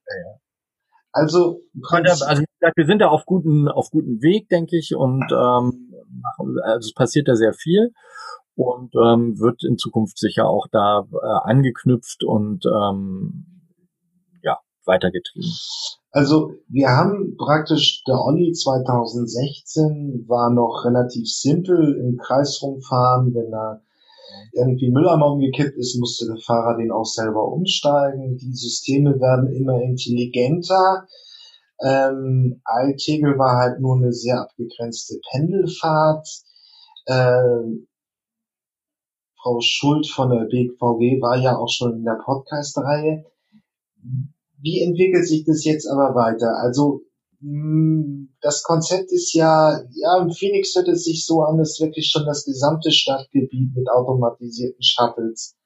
[0.07, 0.41] Ja.
[1.13, 5.25] Also, also wie gesagt, wir sind da auf guten, auf guten Weg, denke ich, und
[5.33, 5.95] ähm,
[6.63, 7.93] also es passiert da sehr viel
[8.55, 13.47] und ähm, wird in Zukunft sicher auch da äh, angeknüpft und ähm,
[14.43, 15.51] ja weitergetrieben.
[16.19, 23.53] Also wir haben praktisch der Olli 2016 war noch relativ simpel im Kreis rumfahren, wenn
[23.53, 23.81] da
[24.53, 28.37] irgendwie Mülleimer umgekippt ist, musste der Fahrer den auch selber umsteigen.
[28.37, 31.07] Die Systeme werden immer intelligenter.
[31.81, 36.27] Ähm, Altegel war halt nur eine sehr abgegrenzte Pendelfahrt.
[37.07, 37.87] Ähm,
[39.41, 43.25] Frau Schuld von der BVG war ja auch schon in der Podcast-Reihe.
[44.61, 46.57] Wie entwickelt sich das jetzt aber weiter?
[46.63, 47.03] Also
[47.41, 52.11] hm, das Konzept ist ja, ja, im Phoenix hört es sich so an, dass wirklich
[52.11, 55.57] schon das gesamte Stadtgebiet mit automatisierten Shuttles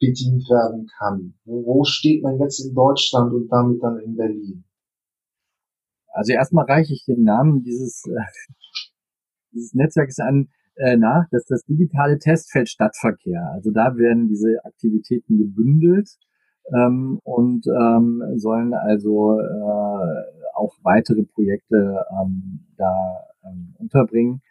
[0.00, 1.34] bedient werden kann.
[1.44, 4.64] Wo, steht man jetzt in Deutschland und damit dann in Berlin?
[6.12, 8.90] Also erstmal reiche ich den Namen dieses, äh,
[9.52, 13.52] dieses Netzwerks an äh, nach, dass das digitale Testfeld Stadtverkehr.
[13.54, 16.08] Also da werden diese Aktivitäten gebündelt
[16.72, 24.42] ähm, und ähm, sollen also äh, auch weitere Projekte ähm, da ähm, unterbringen.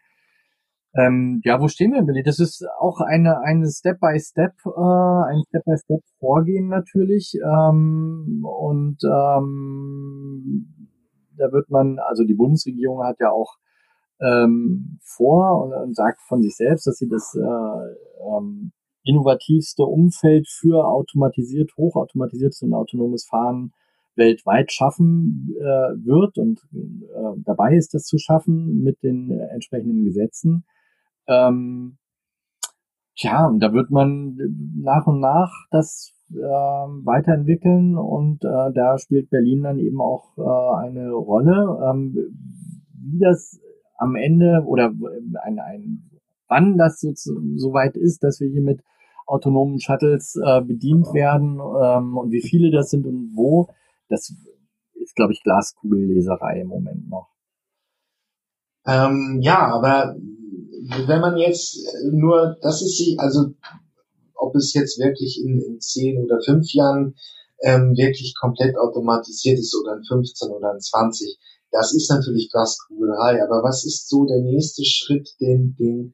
[0.96, 2.24] Ähm, ja, wo stehen wir Berlin?
[2.24, 7.34] Das ist auch eine, eine Step-by-Step, äh, ein Step-by-Step Vorgehen natürlich.
[7.44, 10.90] Ähm, und ähm,
[11.36, 13.58] da wird man, also die Bundesregierung hat ja auch
[14.22, 18.72] ähm, vor und, und sagt von sich selbst, dass sie das äh, ähm,
[19.04, 23.74] innovativste Umfeld für automatisiert, hochautomatisiertes und autonomes Fahren
[24.16, 25.64] weltweit schaffen äh,
[26.06, 30.66] wird und äh, dabei ist, das zu schaffen mit den äh, entsprechenden Gesetzen.
[31.28, 31.98] Ähm,
[33.16, 34.38] tja, und da wird man
[34.82, 40.86] nach und nach das äh, weiterentwickeln und äh, da spielt Berlin dann eben auch äh,
[40.86, 41.80] eine Rolle.
[41.90, 42.16] Ähm,
[43.06, 43.60] wie das
[43.98, 44.94] am Ende oder
[45.44, 46.10] ein, ein
[46.48, 47.14] wann das so,
[47.56, 48.82] so weit ist, dass wir hier mit
[49.26, 53.70] autonomen Shuttles äh, bedient werden ähm, und wie viele das sind und wo,
[54.10, 54.34] das
[54.96, 57.30] ist, glaube ich, Glaskugelleserei im Moment noch.
[58.86, 60.16] Ähm, ja, aber
[61.08, 61.80] wenn man jetzt
[62.12, 63.54] nur, das ist sie, also
[64.36, 67.16] ob es jetzt wirklich in, in zehn oder fünf Jahren
[67.64, 71.40] ähm, wirklich komplett automatisiert ist oder in 15 oder in 20,
[71.72, 73.42] das ist natürlich Glaskugelerei.
[73.44, 76.14] Aber was ist so der nächste Schritt, den, den,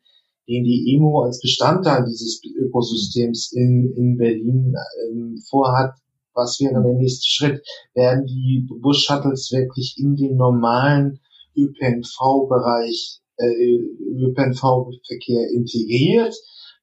[0.49, 4.73] den die EMO als Bestandteil dieses Ökosystems in, in Berlin
[5.07, 5.93] ähm, vorhat?
[6.33, 7.61] Was wäre der nächste Schritt?
[7.93, 11.19] Werden die Bus-Shuttles wirklich in den normalen
[11.55, 13.77] ÖPNV-Bereich, äh,
[14.25, 16.35] ÖPNV-Verkehr integriert?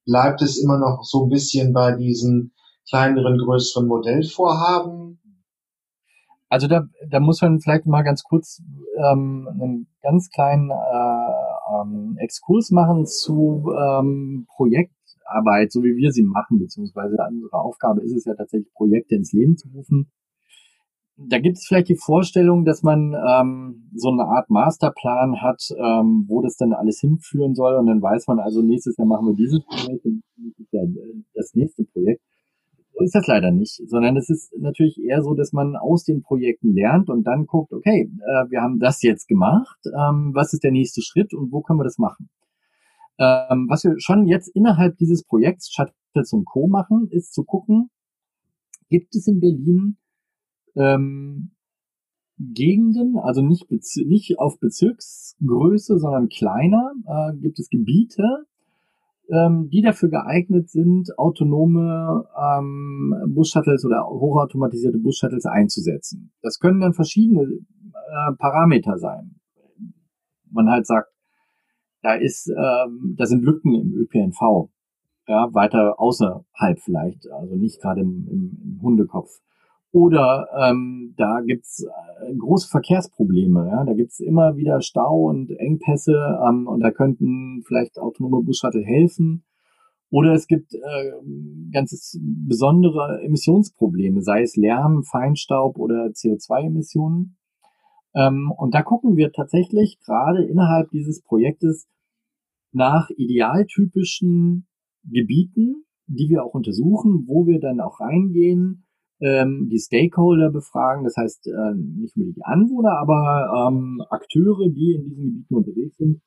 [0.04, 2.52] Bleibt es immer noch so ein bisschen bei diesen
[2.88, 5.18] kleineren, größeren Modellvorhaben?
[6.48, 8.62] Also da, da muss man vielleicht mal ganz kurz
[9.10, 10.70] ähm, einen ganz kleinen
[11.72, 18.14] ähm, Exkurs machen zu ähm, Projektarbeit, so wie wir sie machen, beziehungsweise unsere Aufgabe ist
[18.14, 20.10] es ja tatsächlich, Projekte ins Leben zu rufen
[21.16, 26.26] da gibt es vielleicht die Vorstellung, dass man ähm, so eine Art Masterplan hat, ähm,
[26.28, 29.34] wo das dann alles hinführen soll und dann weiß man also, nächstes Jahr machen wir
[29.34, 30.04] dieses Projekt
[30.36, 32.22] nächstes Jahr äh, das nächste Projekt.
[32.98, 36.72] Ist das leider nicht, sondern es ist natürlich eher so, dass man aus den Projekten
[36.72, 40.72] lernt und dann guckt, okay, äh, wir haben das jetzt gemacht, ähm, was ist der
[40.72, 42.30] nächste Schritt und wo können wir das machen?
[43.18, 46.68] Ähm, was wir schon jetzt innerhalb dieses Projekts Shuttles und Co.
[46.68, 47.90] machen, ist zu gucken,
[48.88, 49.98] gibt es in Berlin
[50.74, 51.50] ähm,
[52.38, 58.46] Gegenden, also nicht, nicht auf Bezirksgröße, sondern kleiner, äh, gibt es Gebiete,
[59.30, 66.32] ähm, die dafür geeignet sind, autonome ähm, Bus-Shuttles oder hochautomatisierte Bus-Shuttles einzusetzen.
[66.42, 69.36] Das können dann verschiedene äh, Parameter sein.
[70.50, 71.08] Man halt sagt,
[72.02, 74.70] da ist, ähm, da sind Lücken im ÖPNV,
[75.26, 79.40] ja, weiter außerhalb vielleicht, also nicht gerade im, im, im Hundekopf.
[79.96, 83.66] Oder ähm, da gibt's äh, große Verkehrsprobleme.
[83.66, 83.82] Ja?
[83.82, 89.46] Da gibt's immer wieder Stau und Engpässe ähm, und da könnten vielleicht autonome Bus-Shuttle helfen.
[90.10, 91.12] Oder es gibt äh,
[91.72, 97.38] ganz besondere Emissionsprobleme, sei es Lärm, Feinstaub oder CO2-Emissionen.
[98.14, 101.88] Ähm, und da gucken wir tatsächlich gerade innerhalb dieses Projektes
[102.70, 104.68] nach idealtypischen
[105.04, 108.85] Gebieten, die wir auch untersuchen, wo wir dann auch reingehen
[109.20, 114.94] ähm, die Stakeholder befragen, das heißt äh, nicht nur die Anwohner, aber ähm, Akteure, die
[114.94, 116.20] in diesen Gebieten unterwegs sind.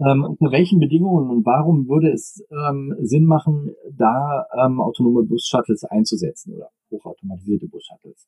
[0.00, 5.84] Ähm, unter welchen Bedingungen und warum würde es ähm, Sinn machen, da ähm, autonome Bus-Shuttles
[5.84, 8.26] einzusetzen oder hochautomatisierte Bus-Shuttles?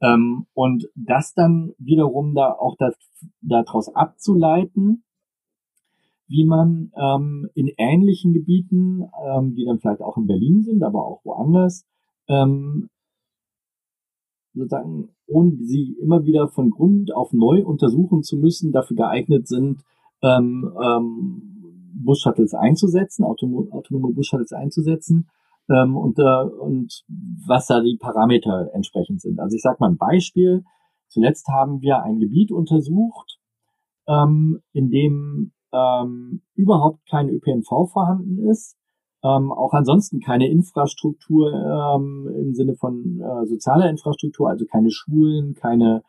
[0.00, 2.94] Ähm, und das dann wiederum da auch das,
[3.40, 5.02] daraus abzuleiten,
[6.28, 11.04] wie man ähm, in ähnlichen Gebieten, ähm, die dann vielleicht auch in Berlin sind, aber
[11.04, 11.84] auch woanders,
[12.28, 12.88] ähm,
[14.54, 19.82] sozusagen, ohne sie immer wieder von Grund auf neu untersuchen zu müssen, dafür geeignet sind,
[20.22, 21.42] ähm, ähm,
[22.04, 25.28] Bus-Shuttles einzusetzen, autonome, autonome Bus-Shuttles einzusetzen
[25.68, 27.04] ähm, und, äh, und
[27.46, 29.38] was da die Parameter entsprechend sind.
[29.40, 30.64] Also ich sage mal ein Beispiel.
[31.08, 33.38] Zuletzt haben wir ein Gebiet untersucht,
[34.06, 38.79] ähm, in dem ähm, überhaupt kein ÖPNV vorhanden ist
[39.22, 45.54] ähm, auch ansonsten keine Infrastruktur ähm, im Sinne von äh, sozialer Infrastruktur, also keine Schulen,
[45.54, 46.02] keine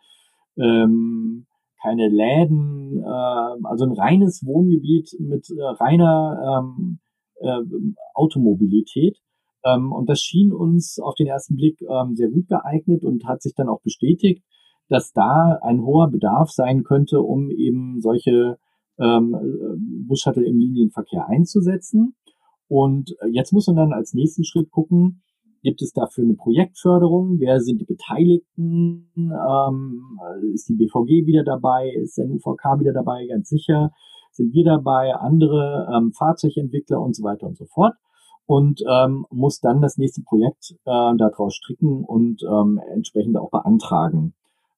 [0.58, 1.45] ähm,
[1.82, 7.00] keine Läden, äh, also ein reines Wohngebiet mit äh, reiner ähm,
[7.39, 7.62] äh,
[8.13, 9.17] Automobilität.
[9.65, 13.41] Ähm, und das schien uns auf den ersten Blick ähm, sehr gut geeignet und hat
[13.41, 14.43] sich dann auch bestätigt,
[14.89, 18.58] dass da ein hoher Bedarf sein könnte, um eben solche
[19.00, 22.15] ähm, äh, Bus-Shuttle im Linienverkehr einzusetzen.
[22.71, 25.23] Und äh, jetzt muss man dann als nächsten Schritt gucken,
[25.62, 27.38] gibt es dafür eine Projektförderung?
[27.38, 29.12] Wer sind die Beteiligten?
[29.17, 30.19] Ähm,
[30.53, 31.89] ist die BVG wieder dabei?
[31.89, 33.27] Ist der UVK wieder dabei?
[33.27, 33.91] Ganz sicher.
[34.31, 35.13] Sind wir dabei?
[35.15, 37.93] Andere ähm, Fahrzeugentwickler und so weiter und so fort.
[38.45, 44.34] Und ähm, muss dann das nächste Projekt äh, daraus stricken und ähm, entsprechend auch beantragen.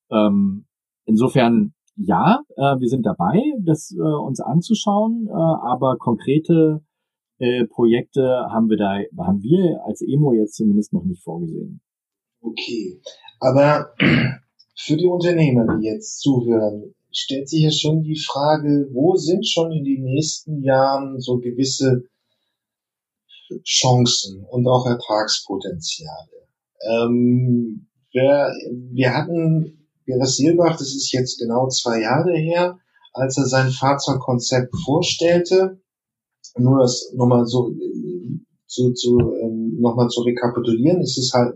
[0.10, 0.65] Ähm,
[1.06, 6.82] insofern ja, äh, wir sind dabei, das äh, uns anzuschauen, äh, aber konkrete
[7.39, 11.82] äh, Projekte haben wir da, haben wir als Emo jetzt zumindest noch nicht vorgesehen.
[12.41, 13.00] Okay,
[13.39, 13.93] aber
[14.76, 19.71] für die Unternehmer, die jetzt zuhören, stellt sich ja schon die Frage, wo sind schon
[19.71, 22.04] in den nächsten Jahren so gewisse
[23.63, 26.48] Chancen und auch Ertragspotenziale.
[26.90, 28.52] Ähm, wir,
[28.92, 32.77] wir hatten Beres Silbach, das ist jetzt genau zwei Jahre her,
[33.13, 35.79] als er sein Fahrzeugkonzept vorstellte,
[36.58, 37.71] nur das nochmal so
[38.67, 41.56] zu, zu ähm, nochmal zu rekapitulieren, ist es halt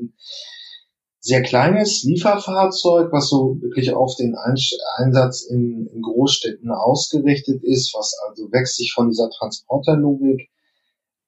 [1.20, 8.14] sehr kleines Lieferfahrzeug, was so wirklich auf den Einsatz in, in Großstädten ausgerichtet ist, was
[8.28, 10.50] also wächst sich von dieser Transporterlogik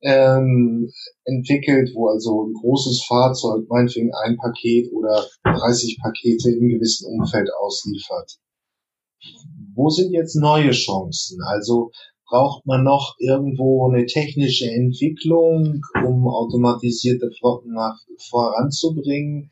[0.02, 0.90] ähm,
[1.26, 7.50] entwickelt, wo also ein großes Fahrzeug meinetwegen ein Paket oder 30 Pakete im gewissen Umfeld
[7.60, 8.38] ausliefert.
[9.76, 11.42] Wo sind jetzt neue Chancen?
[11.44, 11.92] Also
[12.30, 17.98] braucht man noch irgendwo eine technische Entwicklung, um automatisierte Flotten nach,
[18.30, 19.52] voranzubringen?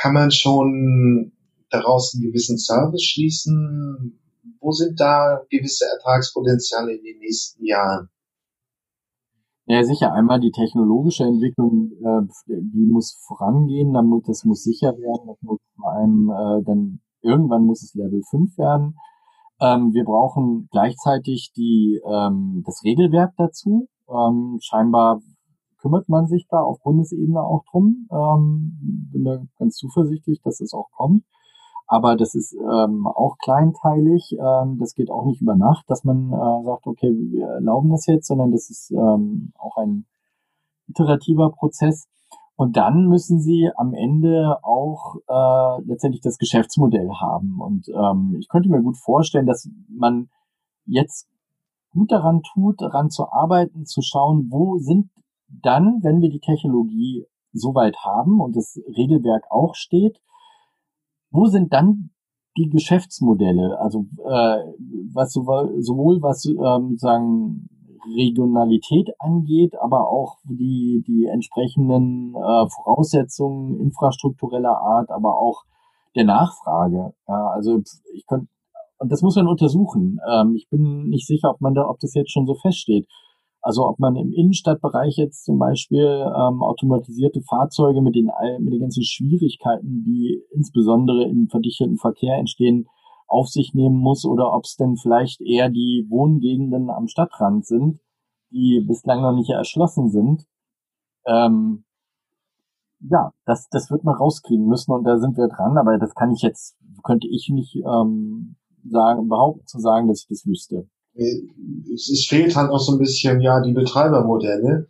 [0.00, 1.32] Kann man schon
[1.70, 4.20] daraus einen gewissen Service schließen?
[4.60, 8.08] Wo sind da gewisse Ertragspotenziale in den nächsten Jahren?
[9.66, 10.12] Ja, sicher.
[10.12, 13.94] Einmal die technologische Entwicklung, äh, die muss vorangehen,
[14.26, 18.58] das muss sicher werden, das muss vor allem äh, dann irgendwann muss es Level 5
[18.58, 18.96] werden.
[19.62, 23.88] Ähm, wir brauchen gleichzeitig die, ähm, das Regelwerk dazu.
[24.08, 25.20] Ähm, scheinbar
[25.78, 28.08] kümmert man sich da auf Bundesebene auch drum.
[28.10, 31.24] Ähm, bin da ganz zuversichtlich, dass es auch kommt.
[31.86, 34.32] Aber das ist ähm, auch kleinteilig.
[34.32, 38.06] Ähm, das geht auch nicht über Nacht, dass man äh, sagt, okay, wir erlauben das
[38.06, 40.06] jetzt, sondern das ist ähm, auch ein
[40.88, 42.08] iterativer Prozess.
[42.54, 47.60] Und dann müssen sie am Ende auch äh, letztendlich das Geschäftsmodell haben.
[47.60, 50.28] Und ähm, ich könnte mir gut vorstellen, dass man
[50.84, 51.28] jetzt
[51.90, 55.10] gut daran tut, daran zu arbeiten, zu schauen, wo sind
[55.48, 60.20] dann, wenn wir die Technologie soweit haben und das Regelwerk auch steht,
[61.30, 62.10] wo sind dann
[62.56, 63.78] die Geschäftsmodelle?
[63.80, 64.58] Also äh,
[65.12, 67.68] was sowohl, sowohl was ähm, sagen
[68.06, 75.64] Regionalität angeht, aber auch die die entsprechenden äh, Voraussetzungen infrastruktureller Art, aber auch
[76.14, 77.14] der Nachfrage.
[77.28, 77.80] Ja, also
[78.12, 78.48] ich könnte
[79.02, 80.20] und das muss man untersuchen.
[80.30, 83.08] Ähm, ich bin nicht sicher, ob man da, ob das jetzt schon so feststeht.
[83.60, 88.30] Also ob man im Innenstadtbereich jetzt zum Beispiel ähm, automatisierte Fahrzeuge mit den,
[88.60, 92.86] mit den ganzen Schwierigkeiten, die insbesondere im verdichteten Verkehr entstehen,
[93.32, 98.00] auf sich nehmen muss oder ob es denn vielleicht eher die Wohngegenden am Stadtrand sind,
[98.50, 100.46] die bislang noch nicht erschlossen sind.
[101.26, 101.84] Ähm,
[103.00, 106.32] ja, das, das wird man rauskriegen müssen und da sind wir dran, aber das kann
[106.32, 108.56] ich jetzt, könnte ich nicht ähm,
[108.88, 112.98] sagen, behaupten zu sagen, dass ich das wüsste es, es fehlt halt auch so ein
[112.98, 114.88] bisschen ja die Betreibermodelle,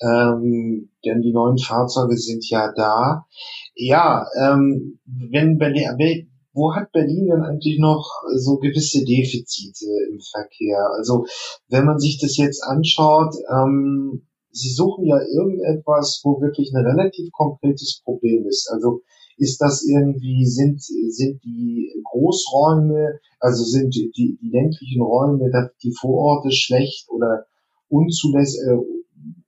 [0.00, 3.26] ähm, denn die neuen Fahrzeuge sind ja da.
[3.74, 10.90] Ja, ähm, wenn Berlin, wo hat Berlin denn eigentlich noch so gewisse Defizite im Verkehr?
[10.96, 11.26] Also
[11.68, 14.22] wenn man sich das jetzt anschaut, ähm,
[14.52, 18.68] Sie suchen ja irgendetwas, wo wirklich ein relativ konkretes Problem ist.
[18.70, 19.00] Also
[19.38, 25.50] ist das irgendwie, sind, sind die Großräume, also sind die, die ländlichen Räume,
[25.82, 27.46] die Vororte schlecht oder
[27.88, 28.76] unzulässig, äh,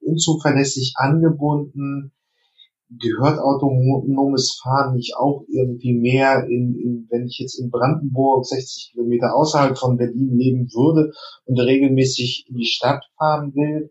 [0.01, 2.13] unzuverlässig angebunden?
[3.01, 8.93] Gehört autonomes Fahren nicht auch irgendwie mehr in, in, wenn ich jetzt in Brandenburg 60
[8.93, 11.13] Kilometer außerhalb von Berlin leben würde
[11.47, 13.91] und regelmäßig in die Stadt fahren will?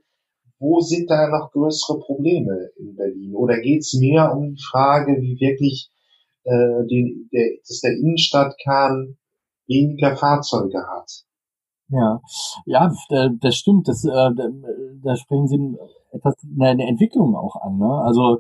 [0.64, 3.36] wo sind da noch größere Probleme in Berlin?
[3.36, 5.90] Oder geht es mehr um die Frage, wie wirklich
[6.44, 9.18] äh, die, der, dass der Innenstadtkern
[9.68, 11.12] weniger Fahrzeuge hat?
[11.90, 12.22] Ja,
[12.66, 12.92] ja,
[13.42, 13.88] das stimmt.
[13.88, 14.32] Das, äh,
[15.04, 15.78] da sprechen Sie
[16.12, 17.78] etwas eine Entwicklung auch an.
[17.78, 18.02] Ne?
[18.06, 18.40] Also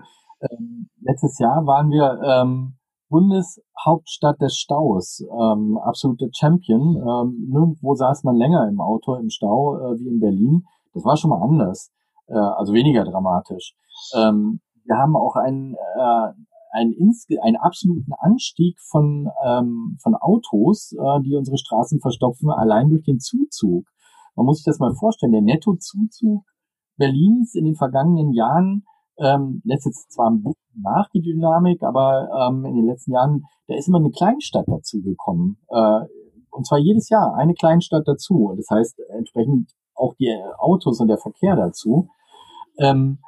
[0.49, 2.75] ähm, letztes Jahr waren wir ähm,
[3.09, 6.97] Bundeshauptstadt des Staus, ähm, absolute Champion.
[6.97, 10.63] Ähm, nirgendwo saß man länger im Auto im Stau äh, wie in Berlin.
[10.93, 11.91] Das war schon mal anders
[12.27, 13.75] äh, also weniger dramatisch.
[14.15, 16.33] Ähm, wir haben auch einen, äh,
[16.71, 16.95] einen,
[17.41, 23.19] einen absoluten Anstieg von, ähm, von Autos, äh, die unsere Straßen verstopfen, allein durch den
[23.19, 23.87] Zuzug.
[24.35, 26.43] Man muss sich das mal vorstellen, der Nettozuzug
[26.97, 28.85] Berlins in den vergangenen Jahren
[29.17, 33.45] ähm, lässt jetzt zwar ein bisschen nach die Dynamik, aber ähm, in den letzten Jahren,
[33.67, 35.57] da ist immer eine Kleinstadt dazu gekommen.
[35.69, 36.01] Äh,
[36.51, 38.53] und zwar jedes Jahr eine Kleinstadt dazu.
[38.55, 42.09] Das heißt, entsprechend auch die Autos und der Verkehr dazu.
[42.77, 43.19] Ähm,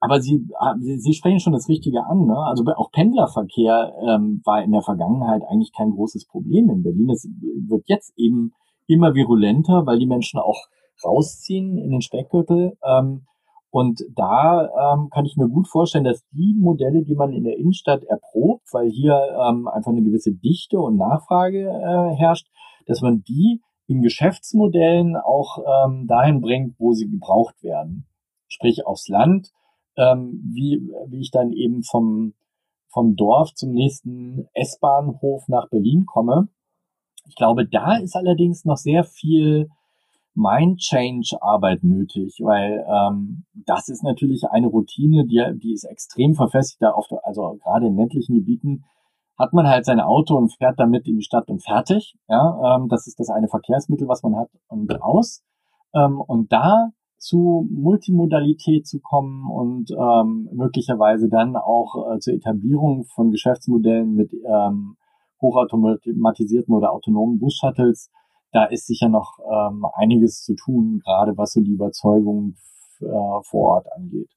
[0.00, 2.26] aber Sie, ah, Sie, Sie sprechen schon das Richtige an.
[2.26, 2.36] Ne?
[2.36, 7.10] Also auch Pendlerverkehr ähm, war in der Vergangenheit eigentlich kein großes Problem in Berlin.
[7.10, 7.28] Es
[7.68, 8.52] wird jetzt eben
[8.86, 10.66] immer virulenter, weil die Menschen auch
[11.04, 12.78] rausziehen in den Speckgürtel.
[12.82, 13.26] Ähm,
[13.70, 17.56] und da ähm, kann ich mir gut vorstellen, dass die Modelle, die man in der
[17.56, 19.14] Innenstadt erprobt, weil hier
[19.48, 22.48] ähm, einfach eine gewisse Dichte und Nachfrage äh, herrscht,
[22.86, 28.06] dass man die in Geschäftsmodellen auch ähm, dahin bringt, wo sie gebraucht werden
[28.50, 29.52] sprich aufs Land,
[29.96, 32.34] ähm, wie, wie ich dann eben vom,
[32.88, 36.48] vom Dorf zum nächsten S-Bahnhof nach Berlin komme.
[37.26, 39.68] Ich glaube, da ist allerdings noch sehr viel
[40.34, 46.82] Mind-Change-Arbeit nötig, weil ähm, das ist natürlich eine Routine, die, die ist extrem verfestigt.
[46.82, 48.84] Da oft, also gerade in ländlichen Gebieten
[49.38, 52.14] hat man halt sein Auto und fährt damit in die Stadt und fertig.
[52.28, 55.42] Ja, ähm, das ist das eine Verkehrsmittel, was man hat und aus.
[55.94, 63.04] Ähm, und da zu Multimodalität zu kommen und ähm, möglicherweise dann auch äh, zur Etablierung
[63.04, 64.96] von Geschäftsmodellen mit ähm,
[65.42, 68.10] hochautomatisierten oder autonomen Bus-Shuttles,
[68.52, 72.56] da ist sicher noch ähm, einiges zu tun, gerade was so die Überzeugung
[73.00, 74.30] äh, vor Ort angeht.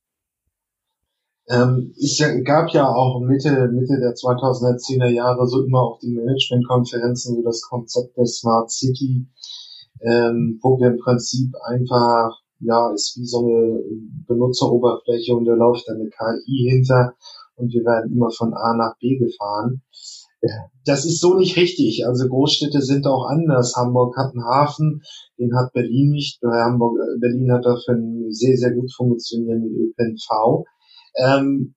[1.49, 7.35] Ähm, es gab ja auch Mitte, Mitte der 2010er Jahre so immer auf den Managementkonferenzen
[7.35, 9.27] so das Konzept der Smart City,
[10.01, 13.81] ähm, wo wir im Prinzip einfach, ja, ist wie so eine
[14.25, 17.13] Benutzeroberfläche und da läuft eine KI hinter
[17.55, 19.81] und wir werden immer von A nach B gefahren.
[20.85, 22.05] Das ist so nicht richtig.
[22.05, 23.75] Also Großstädte sind auch anders.
[23.77, 25.01] Hamburg hat einen Hafen,
[25.39, 26.41] den hat Berlin nicht.
[26.43, 30.65] Hamburg, äh, Berlin hat dafür einen sehr, sehr gut funktionierenden ÖPNV.
[31.17, 31.75] Ähm,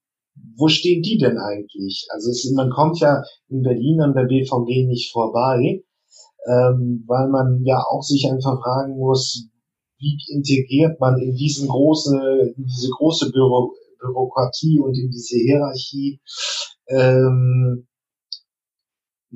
[0.56, 2.08] wo stehen die denn eigentlich?
[2.10, 5.84] Also es, man kommt ja in Berlin an der BVG nicht vorbei,
[6.46, 9.48] ähm, weil man ja auch sich einfach fragen muss,
[9.98, 16.20] wie integriert man in diesen große, in diese große Büro, Bürokratie und in diese Hierarchie
[16.88, 17.86] ähm,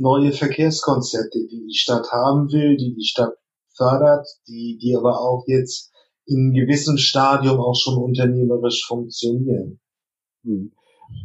[0.00, 3.34] neue Verkehrskonzepte, die die Stadt haben will, die die Stadt
[3.76, 5.92] fördert, die, die aber auch jetzt
[6.26, 9.80] in gewissem Stadium auch schon unternehmerisch funktionieren.
[10.44, 10.72] Hm.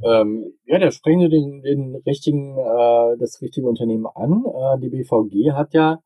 [0.04, 4.44] Ähm, ja, da sprechen Sie den, den richtigen, äh, das richtige Unternehmen an.
[4.46, 6.02] Äh, die BVG hat ja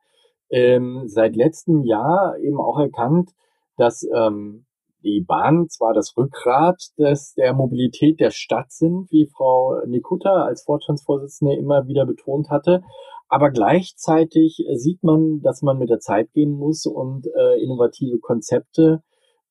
[0.50, 3.32] ähm, seit letztem Jahr eben auch erkannt,
[3.78, 4.66] dass ähm,
[5.04, 10.64] die Bahnen zwar das Rückgrat des, der Mobilität der Stadt sind, wie Frau Nikuta als
[10.64, 12.82] Vorstandsvorsitzende immer wieder betont hatte,
[13.30, 19.04] aber gleichzeitig sieht man, dass man mit der Zeit gehen muss und äh, innovative Konzepte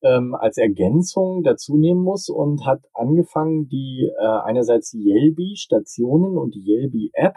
[0.02, 6.64] ähm, als Ergänzung dazu nehmen muss und hat angefangen, die äh, einerseits Yelby-Stationen und die
[6.64, 7.36] Yelby-App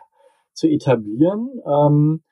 [0.54, 1.50] zu etablieren.
[1.66, 2.24] Ähm,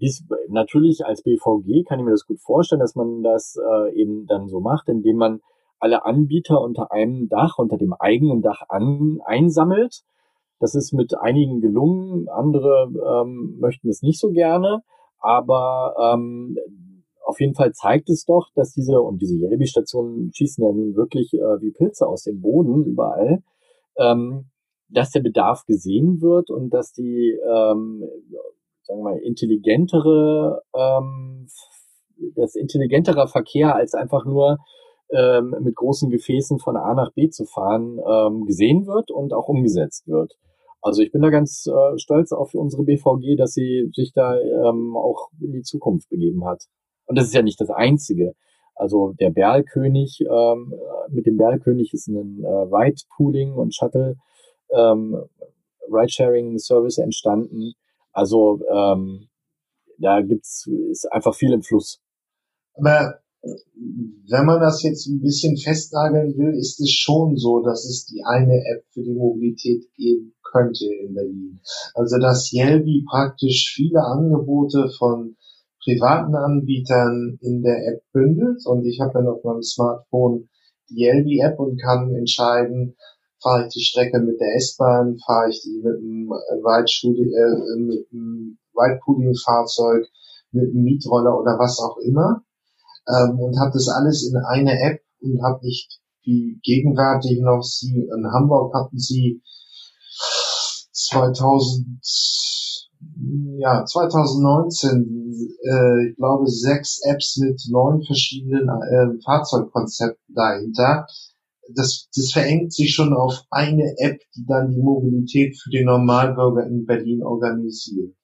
[0.00, 4.26] dies, natürlich als BVG kann ich mir das gut vorstellen, dass man das äh, eben
[4.26, 5.40] dann so macht, indem man
[5.78, 10.02] alle Anbieter unter einem Dach, unter dem eigenen Dach an, einsammelt.
[10.60, 14.82] Das ist mit einigen gelungen, andere ähm, möchten es nicht so gerne,
[15.18, 16.56] aber ähm,
[17.24, 21.32] auf jeden Fall zeigt es doch, dass diese, und diese Yelby-Stationen schießen ja nun wirklich
[21.34, 23.42] äh, wie Pilze aus dem Boden überall,
[23.96, 24.46] ähm,
[24.88, 28.04] dass der Bedarf gesehen wird und dass die, ähm,
[28.84, 31.46] sagen wir mal, intelligentere, ähm,
[32.36, 34.58] das intelligenterer Verkehr als einfach nur
[35.10, 39.48] ähm, mit großen Gefäßen von A nach B zu fahren, ähm, gesehen wird und auch
[39.48, 40.34] umgesetzt wird.
[40.80, 44.96] Also ich bin da ganz äh, stolz auf unsere BVG, dass sie sich da ähm,
[44.96, 46.64] auch in die Zukunft begeben hat.
[47.06, 48.34] Und das ist ja nicht das Einzige.
[48.74, 50.74] Also der Berlkönig, ähm,
[51.08, 54.16] mit dem Berlkönig ist ein äh, Ride-Pooling und Shuttle
[54.70, 55.16] ähm,
[55.90, 57.74] Ride-Sharing-Service entstanden.
[58.14, 59.28] Also ähm,
[59.98, 62.00] da gibt's ist einfach viel im Fluss.
[62.74, 63.20] Aber
[64.28, 68.22] wenn man das jetzt ein bisschen festnageln will, ist es schon so, dass es die
[68.24, 71.60] eine App für die Mobilität geben könnte in Berlin.
[71.94, 75.36] Also dass Yelby praktisch viele Angebote von
[75.82, 80.48] privaten Anbietern in der App bündelt und ich habe dann auf meinem Smartphone
[80.88, 82.96] die Yelby-App und kann entscheiden,
[83.44, 86.30] fahre ich die Strecke mit der S-Bahn, fahre ich die mit einem
[88.72, 90.08] Weitpooling-Fahrzeug, äh,
[90.52, 92.42] mit einem Mietroller oder was auch immer.
[93.06, 98.08] Ähm, und habe das alles in eine App und habe nicht wie gegenwärtig noch sie
[98.16, 99.42] in Hamburg hatten sie
[100.92, 102.00] 2000
[103.58, 111.06] ja 2019 äh, ich glaube sechs Apps mit neun verschiedenen äh, Fahrzeugkonzepten dahinter
[111.74, 116.66] das, das verengt sich schon auf eine App, die dann die Mobilität für den Normalbürger
[116.66, 118.14] in Berlin organisiert.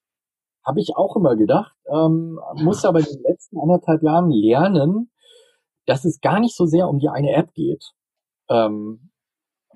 [0.64, 5.10] Habe ich auch immer gedacht, ähm, muss aber in den letzten anderthalb Jahren lernen,
[5.86, 7.92] dass es gar nicht so sehr um die eine App geht,
[8.50, 9.10] ähm,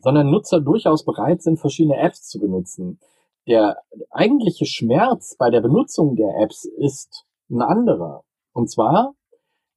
[0.01, 3.01] sondern Nutzer durchaus bereit sind, verschiedene Apps zu benutzen.
[3.47, 3.79] Der
[4.11, 8.25] eigentliche Schmerz bei der Benutzung der Apps ist ein anderer.
[8.53, 9.15] Und zwar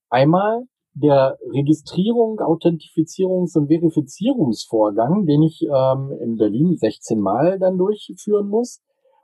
[0.10, 0.66] einmal
[1.00, 8.82] der Registrierung, Authentifizierungs- und Verifizierungsvorgang, den ich ähm, in Berlin 16 Mal dann durchführen muss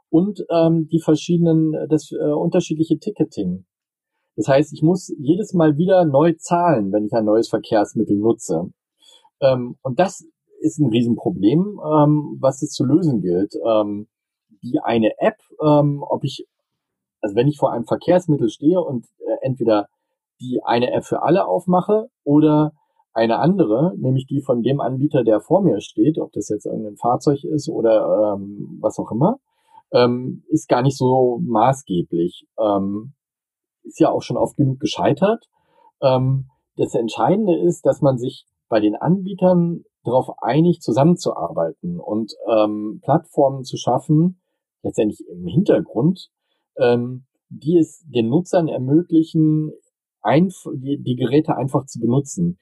[0.09, 3.65] und ähm, die verschiedenen, das äh, unterschiedliche Ticketing.
[4.35, 8.71] Das heißt, ich muss jedes Mal wieder neu zahlen, wenn ich ein neues Verkehrsmittel nutze.
[9.41, 10.25] Ähm, und das
[10.61, 13.53] ist ein Riesenproblem, ähm, was es zu lösen gilt.
[13.67, 14.07] Ähm,
[14.63, 16.47] die eine App, ähm, ob ich
[17.23, 19.87] also wenn ich vor einem Verkehrsmittel stehe und äh, entweder
[20.43, 22.73] die eine App für alle aufmache oder
[23.13, 26.97] eine andere, nämlich die von dem Anbieter, der vor mir steht, ob das jetzt irgendein
[26.97, 29.39] Fahrzeug ist oder ähm, was auch immer,
[29.91, 32.47] ähm, ist gar nicht so maßgeblich.
[32.59, 33.13] Ähm,
[33.83, 35.45] ist ja auch schon oft genug gescheitert.
[36.01, 42.99] Ähm, das Entscheidende ist, dass man sich bei den Anbietern darauf einigt, zusammenzuarbeiten und ähm,
[43.03, 44.41] Plattformen zu schaffen,
[44.81, 46.29] letztendlich im Hintergrund,
[46.77, 49.71] ähm, die es den Nutzern ermöglichen,
[50.23, 52.57] einf die, die Geräte einfach zu benutzen.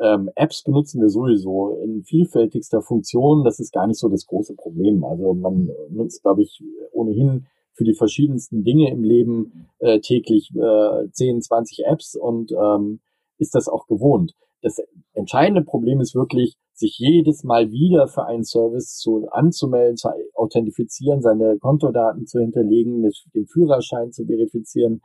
[0.00, 3.44] Ähm, Apps benutzen wir sowieso in vielfältigster Funktion.
[3.44, 5.04] Das ist gar nicht so das große Problem.
[5.04, 11.10] Also man nutzt, glaube ich, ohnehin für die verschiedensten Dinge im Leben äh, täglich äh,
[11.10, 13.00] 10, 20 Apps und ähm,
[13.38, 14.34] ist das auch gewohnt.
[14.62, 14.76] Das
[15.14, 21.20] entscheidende Problem ist wirklich, sich jedes Mal wieder für einen Service zu anzumelden, zu authentifizieren,
[21.20, 25.02] seine Kontodaten zu hinterlegen, mit dem Führerschein zu verifizieren,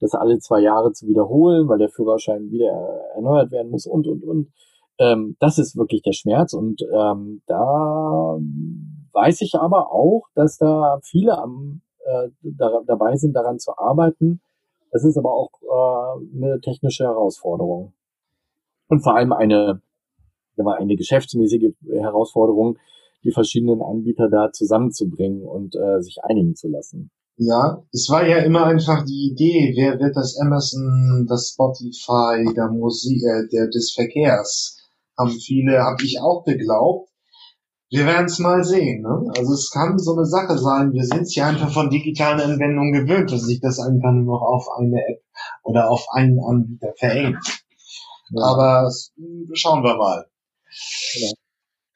[0.00, 2.72] das alle zwei Jahre zu wiederholen, weil der Führerschein wieder
[3.14, 4.52] erneuert werden muss und, und, und.
[4.98, 8.38] Ähm, das ist wirklich der Schmerz und ähm, da
[9.12, 14.40] weiß ich aber auch, dass da viele am, äh, da, dabei sind, daran zu arbeiten.
[14.90, 17.92] Das ist aber auch äh, eine technische Herausforderung
[18.88, 19.82] und vor allem eine,
[20.56, 22.78] eine geschäftsmäßige Herausforderung,
[23.24, 27.10] die verschiedenen Anbieter da zusammenzubringen und äh, sich einigen zu lassen.
[27.38, 32.68] Ja, es war ja immer einfach die Idee, wer wird das Amazon, das Spotify, der
[32.68, 34.78] Musik, äh, der des Verkehrs,
[35.18, 37.10] haben viele, habe ich auch geglaubt.
[37.90, 39.02] Wir werden es mal sehen.
[39.02, 39.30] Ne?
[39.36, 43.30] Also es kann so eine Sache sein, wir sind ja einfach von digitalen Anwendungen gewöhnt,
[43.30, 45.22] dass sich das einfach nur noch auf eine App
[45.62, 47.44] oder auf einen Anbieter verengt.
[48.30, 48.44] Ja.
[48.44, 48.90] Aber
[49.52, 50.26] schauen wir mal.
[51.14, 51.30] Ja.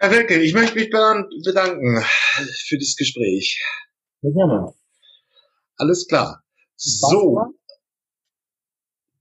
[0.00, 2.02] Herr Wilke, ich möchte mich bedanken
[2.68, 3.62] für dieses Gespräch.
[4.20, 4.74] Sehr gerne.
[5.80, 6.44] Alles klar.
[6.76, 7.38] So.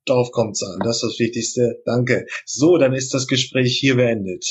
[0.06, 0.80] Darauf kommt es an.
[0.84, 1.82] Das ist das Wichtigste.
[1.86, 2.26] Danke.
[2.46, 4.46] So, dann ist das Gespräch hier beendet.